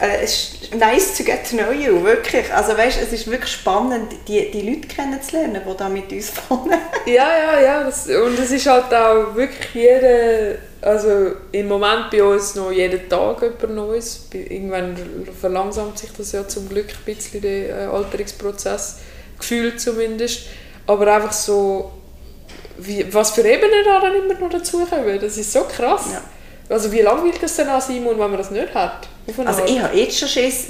[0.01, 2.51] Äh, es ist nice to get to know you, wirklich.
[2.51, 6.79] Also weißt, es ist wirklich spannend, die, die Leute kennenzulernen, die da mit uns wohnen.
[7.05, 7.83] ja, ja, ja.
[7.83, 13.07] Das, und es ist halt auch wirklich jeder, also im Moment bei uns noch jeden
[13.07, 14.27] Tag jemand Neues.
[14.33, 14.97] Irgendwann
[15.39, 18.97] verlangsamt sich das ja zum Glück ein bisschen, der äh, Alterungsprozess
[19.41, 20.47] gefühlt zumindest.
[20.87, 21.91] Aber einfach so,
[22.77, 26.05] wie, was für Ebenen da dann immer noch dazukommen, das ist so krass.
[26.13, 26.21] Ja.
[26.69, 29.07] Also wie lange wird das denn an Simon, wenn man das nicht hat?
[29.45, 30.67] Also ich habe jetzt schon Schiss,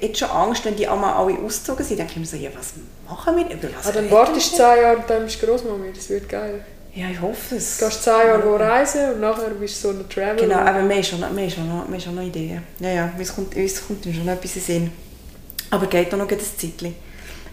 [0.00, 2.50] jetzt schon Angst, wenn die einmal alle ausgezogen sind, dann denke ich mir so, ja,
[2.56, 2.74] was
[3.08, 3.44] machen wir?
[3.44, 6.28] Über was ah, dann wartest du 10 Jahre und dann bist du Großmami, das wird
[6.28, 6.64] geil.
[6.94, 7.78] Ja, ich hoffe es.
[7.78, 8.56] Du gehst 10 Jahre ja.
[8.56, 10.34] reisen und nachher bist du so ein Traveler.
[10.34, 12.62] Genau, aber wir haben schon, wir haben schon, noch, wir haben schon noch Ideen.
[12.80, 14.92] Ja, ja, uns kommt, uns kommt schon etwas in Sinn.
[15.70, 16.94] Aber geht auch noch ein Zeitchen.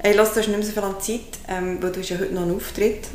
[0.06, 2.18] Hey, lass, du hast nicht mehr so viel an Zeit, ähm, weil du hast ja
[2.20, 3.08] heute noch einen Auftritt,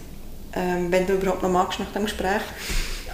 [0.55, 2.41] ähm, wenn du überhaupt noch magst nach dem Gespräch.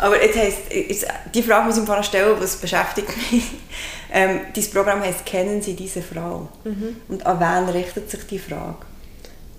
[0.01, 3.43] Aber jetzt heisst, jetzt, die Frage muss ich mir stellen, was beschäftigt mich.
[4.12, 6.99] ähm, dein Programm heisst «Kennen Sie diese Frau?» mhm.
[7.09, 8.77] Und an wen richtet sich die Frage?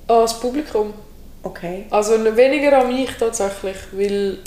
[0.07, 0.93] An das Publikum.
[1.43, 1.86] Okay.
[1.89, 4.38] Also weniger an mich tatsächlich, weil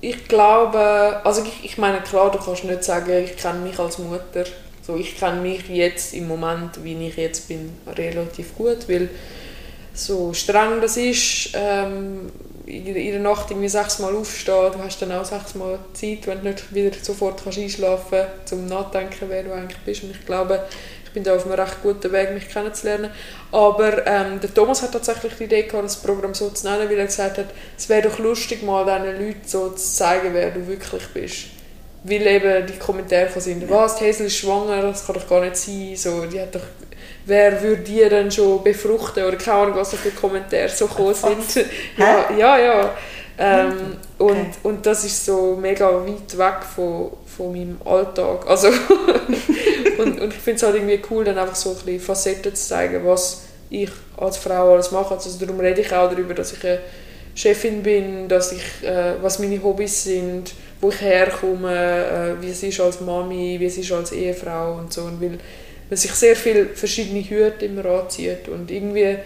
[0.00, 3.98] ich glaube, also ich, ich meine klar, du kannst nicht sagen, ich kenne mich als
[3.98, 4.44] Mutter
[4.86, 9.08] so, ich kenne mich jetzt im Moment, wie ich jetzt bin, relativ gut, weil
[9.94, 12.30] so streng das ist, ähm,
[12.66, 16.74] in der Nacht irgendwie sechsmal aufstehen, du hast dann auch sechsmal Zeit, wenn du nicht
[16.74, 20.02] wieder sofort kannst einschlafen kannst, um nachzudenken, wer du eigentlich bist.
[20.02, 20.64] Und ich glaube,
[21.04, 23.10] ich bin da auf einem recht guten Weg, mich kennenzulernen.
[23.52, 26.98] Aber ähm, der Thomas hat tatsächlich die Idee gehabt, das Programm so zu nennen, weil
[26.98, 30.66] er gesagt hat, es wäre doch lustig, mal diesen Leuten so zu zeigen, wer du
[30.66, 31.53] wirklich bist.
[32.04, 35.56] Weil eben die Kommentare sind, was, die Hazel ist schwanger, das kann doch gar nicht
[35.56, 36.60] sein, so, die hat doch,
[37.24, 41.14] wer würde die dann schon befruchten, oder keine Ahnung, was so für Kommentare so gekommen
[41.14, 41.66] sind.
[41.96, 42.94] ja, ja, ja.
[43.36, 44.32] Ähm, okay.
[44.32, 48.46] und, und das ist so mega weit weg von, von meinem Alltag.
[48.48, 48.68] Also
[49.98, 52.68] und, und ich finde es halt irgendwie cool, dann einfach so ein bisschen Facetten zu
[52.68, 55.14] zeigen, was ich als Frau alles mache.
[55.14, 56.78] Also darum rede ich auch darüber, dass ich eine
[57.34, 62.62] Chefin bin, dass ich, äh, was meine Hobbys sind, wo ich herkomme, äh, wie es
[62.62, 65.02] ist als Mami, wie es ist als Ehefrau und so.
[65.02, 65.38] Und weil,
[65.88, 69.16] weil sich sehr viele verschiedene Hüte immer anzieht und irgendwie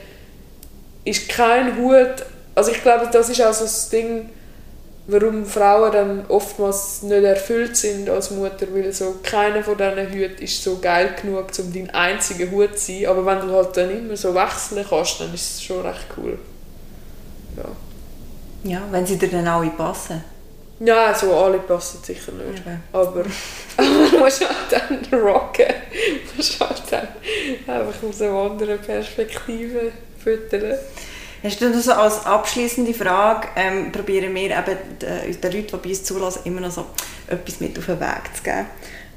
[1.04, 2.24] ist kein Hut,
[2.54, 4.28] also ich glaube, das ist auch so das Ding,
[5.08, 10.44] warum Frauen dann oftmals nicht erfüllt sind als Mutter, weil so keiner von diesen Hüten
[10.44, 13.06] ist so geil genug, um dein einziger Hut zu sein.
[13.06, 16.38] Aber wenn du halt dann immer so wechseln kannst, dann ist es schon recht cool.
[17.56, 20.22] Ja, ja wenn sie dir dann alle passen.
[20.80, 22.60] Ja, so alle passen sicher nicht.
[22.60, 22.76] Okay.
[22.92, 23.24] Aber,
[24.10, 25.66] du musst halt dann rocken.
[25.66, 27.08] Du musst halt dann
[27.66, 30.78] einfach aus einer anderen Perspektive füttern.
[31.42, 35.88] Hast du so als abschließende Frage, ähm, probieren wir eben den, den Leuten, die bei
[35.90, 36.86] uns zulassen, immer noch so
[37.28, 38.66] etwas mit auf den Weg zu geben.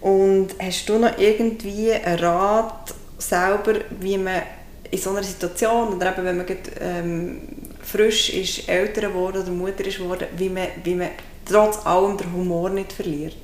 [0.01, 4.41] Und hast du noch irgendwie einen Rat selber, wie man
[4.89, 7.41] in so einer Situation, oder eben wenn man grad, ähm,
[7.81, 11.09] frisch ist, älter geworden oder Mutter ist geworden, wie man, wie man
[11.51, 13.35] trotz allem den Humor nicht verliert?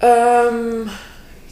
[0.00, 0.90] Ähm,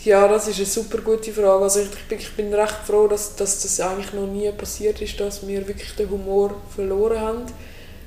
[0.05, 1.64] ja, das ist eine super gute Frage.
[1.64, 5.18] Also ich, bin, ich bin recht froh, dass, dass das eigentlich noch nie passiert ist,
[5.18, 7.43] dass wir wirklich den Humor verloren haben.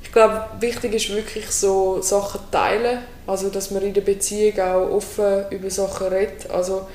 [0.01, 4.91] Ich glaube, wichtig ist wirklich so Sachen teilen, also dass man in der Beziehung auch
[4.91, 6.49] offen über Sachen redet.
[6.49, 6.87] Also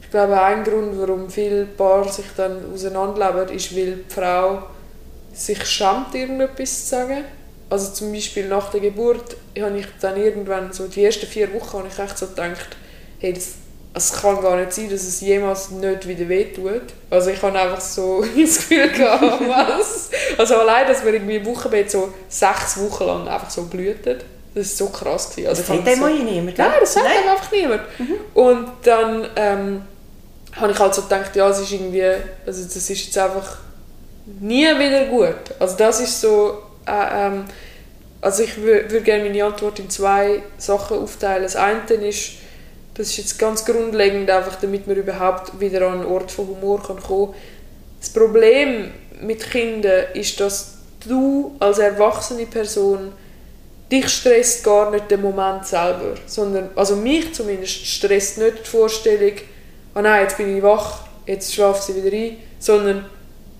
[0.00, 4.62] ich glaube, ein Grund, warum viele Paare sich dann auseinanderleben, ist, weil die Frau
[5.34, 7.24] sich schämt, irgendetwas zu sagen.
[7.72, 11.78] Also zum Beispiel nach der Geburt habe ich dann irgendwann, so die ersten vier Wochen,
[11.78, 12.76] habe ich echt so gedacht,
[13.18, 13.54] hey, das
[13.94, 16.82] es kann gar nicht sein, dass es jemals nicht wieder wehtut.
[17.08, 20.10] Also ich habe einfach so das Gefühl gehabt, was?
[20.36, 24.26] Also allein, dass wir irgendwie im Wochenbett so sechs Wochen lang einfach so blühtet.
[24.54, 25.30] Das war so krass.
[25.30, 25.48] Gewesen.
[25.48, 27.30] Also das sagt so, niemand, Nein, das sagt Nein.
[27.30, 27.82] einfach niemand.
[27.98, 28.14] Mhm.
[28.34, 29.82] Und dann ähm,
[30.56, 33.56] habe ich halt so gedacht, ja, es ist irgendwie, also das ist jetzt einfach
[34.40, 35.54] nie wieder gut.
[35.58, 37.44] Also das ist so, äh, ähm,
[38.20, 41.42] also ich würde gerne meine Antwort in zwei Sachen aufteilen.
[41.42, 42.34] Das eine ist,
[42.94, 46.82] das ist jetzt ganz grundlegend, einfach damit man überhaupt wieder an einen Ort von Humor
[46.82, 47.34] kann kommen
[48.00, 53.12] Das Problem mit Kindern ist, dass du als erwachsene Person
[53.90, 59.34] dich stresst gar nicht der Moment selber, sondern, also mich zumindest, stresst nicht die Vorstellung,
[59.94, 63.04] oh nein, jetzt bin ich wach, jetzt schlaft sie wieder ein, sondern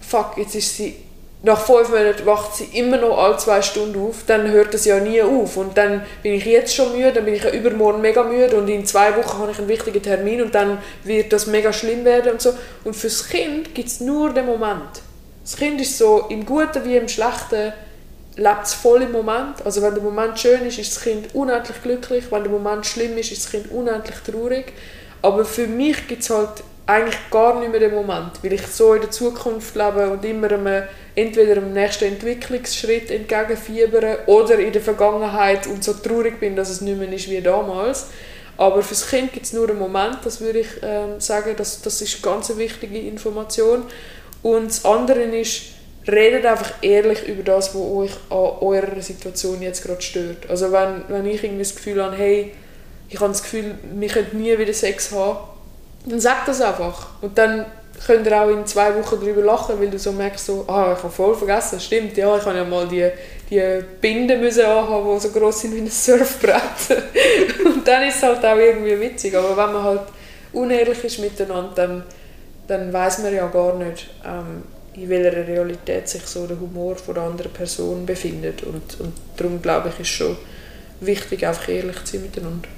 [0.01, 0.97] fuck, jetzt ist sie
[1.45, 5.01] nach fünf Monaten wacht sie immer noch alle zwei Stunden auf, dann hört das ja
[5.01, 5.57] nie auf.
[5.57, 8.87] Und dann bin ich jetzt schon müde, dann bin ich übermorgen mega müde und in
[8.87, 12.41] zwei Wochen habe ich einen wichtigen Termin und dann wird das mega schlimm werden und
[12.41, 12.55] so.
[12.85, 15.03] Und fürs Kind gibt es nur den Moment.
[15.43, 17.73] Das Kind ist so im Guten wie im Schlechten
[18.37, 19.65] lebt es voll im Moment.
[19.65, 22.25] Also wenn der Moment schön ist, ist das Kind unendlich glücklich.
[22.31, 24.73] Wenn der Moment schlimm ist, ist das Kind unendlich traurig.
[25.21, 26.63] Aber für mich gibt es halt
[26.93, 30.51] eigentlich gar nicht mehr den Moment, weil ich so in der Zukunft lebe und immer
[30.51, 30.85] einem,
[31.15, 36.81] entweder dem nächsten Entwicklungsschritt entgegenfiebere oder in der Vergangenheit und so traurig bin, dass es
[36.81, 38.07] nicht mehr ist wie damals.
[38.59, 41.83] Aber für das Kind gibt es nur einen Moment, das würde ich ähm, sagen, das,
[41.83, 43.85] das ist eine ganz wichtige Information.
[44.43, 45.63] Und das andere ist,
[46.07, 50.51] redet einfach ehrlich über das, was euch an eurer Situation jetzt gerade stört.
[50.51, 52.53] Also wenn, wenn ich irgendwie das Gefühl habe, hey,
[53.09, 55.39] ich habe das Gefühl, wir können nie wieder Sex haben,
[56.07, 57.09] dann sag das einfach.
[57.21, 57.67] Und dann
[58.07, 61.03] könnt ihr auch in zwei Wochen darüber lachen, weil du so merkst, so, ah, ich
[61.03, 63.09] habe voll vergessen, stimmt, ja, ich habe ja mal die,
[63.49, 66.63] die Binden müssen anhaben, die so gross sind wie ein Surfbrett.
[67.65, 69.37] und dann ist es halt auch irgendwie witzig.
[69.37, 70.03] Aber wenn man halt
[70.53, 72.03] unehrlich ist miteinander, dann,
[72.67, 74.63] dann weiß man ja gar nicht, ähm,
[74.95, 78.63] in welcher Realität sich so der Humor von der anderen Person befindet.
[78.63, 80.37] Und, und darum glaube ich, ist schon
[81.01, 82.69] wichtig, einfach ehrlich zu sein miteinander.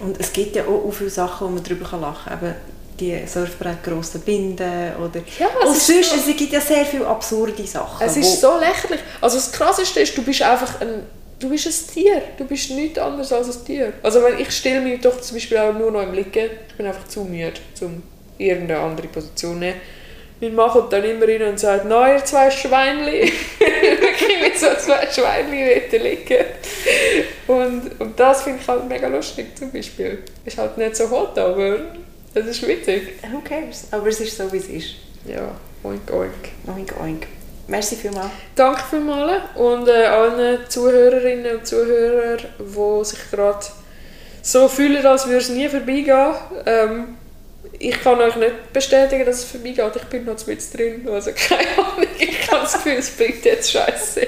[0.00, 2.38] Und es gibt ja auch viele Sachen, wo man darüber lachen kann.
[2.38, 2.54] Eben
[2.98, 5.20] die Surfbrett grossen Binden oder...
[5.38, 8.04] Ja, es, und sonst, so, es gibt ja sehr viele absurde Sachen.
[8.06, 9.00] Es ist so lächerlich.
[9.20, 11.04] Also das Krasseste ist, du bist einfach ein...
[11.38, 12.22] Du bist ein Tier.
[12.36, 13.92] Du bist nichts anderes als ein Tier.
[14.02, 16.50] Also wenn ich stelle mich doch zum Beispiel auch nur noch im Liegen.
[16.68, 18.02] Ich bin einfach zu müde, um
[18.38, 19.80] irgendeine andere Position zu nehmen.
[20.40, 24.66] Mein Mann kommt dann immer rein und sagt, «Na, ihr zwei Schweinli!» Wirklich mit so
[24.78, 26.44] zwei Schweinli liegen.
[27.48, 30.18] Und, und das finde ich halt mega lustig zum Beispiel.
[30.44, 31.78] Ist halt nicht so hot, aber
[32.34, 33.14] das ist witzig.
[33.32, 33.86] Who cares?
[33.90, 34.94] Aber es ist so, wie es ist.
[35.26, 35.50] Ja,
[35.82, 36.32] oink oink.
[36.66, 37.26] Oink oink.
[37.66, 38.30] Merci vielmals.
[38.54, 43.66] Danke vielmals und äh, allen Zuhörerinnen und Zuhörern, die sich gerade
[44.42, 46.34] so fühlen, als würde es nie vorbeigehen.
[46.66, 47.16] Ähm,
[47.78, 49.96] ich kann euch nicht bestätigen, dass es vorbeigeht.
[49.96, 51.08] Ich bin noch mit drin.
[51.10, 52.08] Also keine Ahnung.
[52.18, 54.26] Ich habe das Gefühl, es bringt jetzt Scheiße.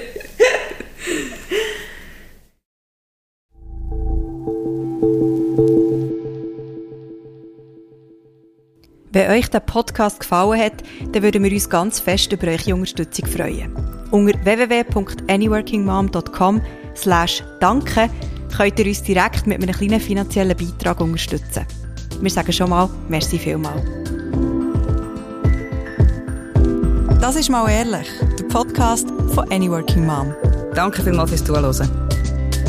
[9.13, 10.71] Wenn euch der Podcast gefallen hat,
[11.11, 13.75] dann würden wir uns ganz fest über eure Unterstützung freuen.
[14.09, 16.61] Unter www.anyworkingmom.com
[16.95, 18.09] slash danke
[18.55, 21.65] könnt ihr uns direkt mit einem kleinen finanziellen Beitrag unterstützen.
[22.21, 23.83] Wir sagen schon mal, merci vielmal.
[27.19, 28.07] Das ist «Mal ehrlich»,
[28.39, 30.33] der Podcast von Anyworking Mom.
[30.73, 31.89] Danke vielmals fürs Zuhören.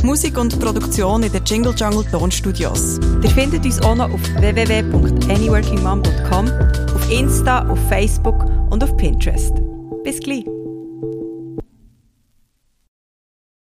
[0.02, 2.98] Musik und Produktion in den Jingle Jungle Tonstudios.
[3.22, 6.50] Ihr findet uns auch noch auf www.anyworkingmom.com,
[6.94, 9.52] auf Insta, auf Facebook und auf Pinterest.
[10.04, 10.61] Bis gleich!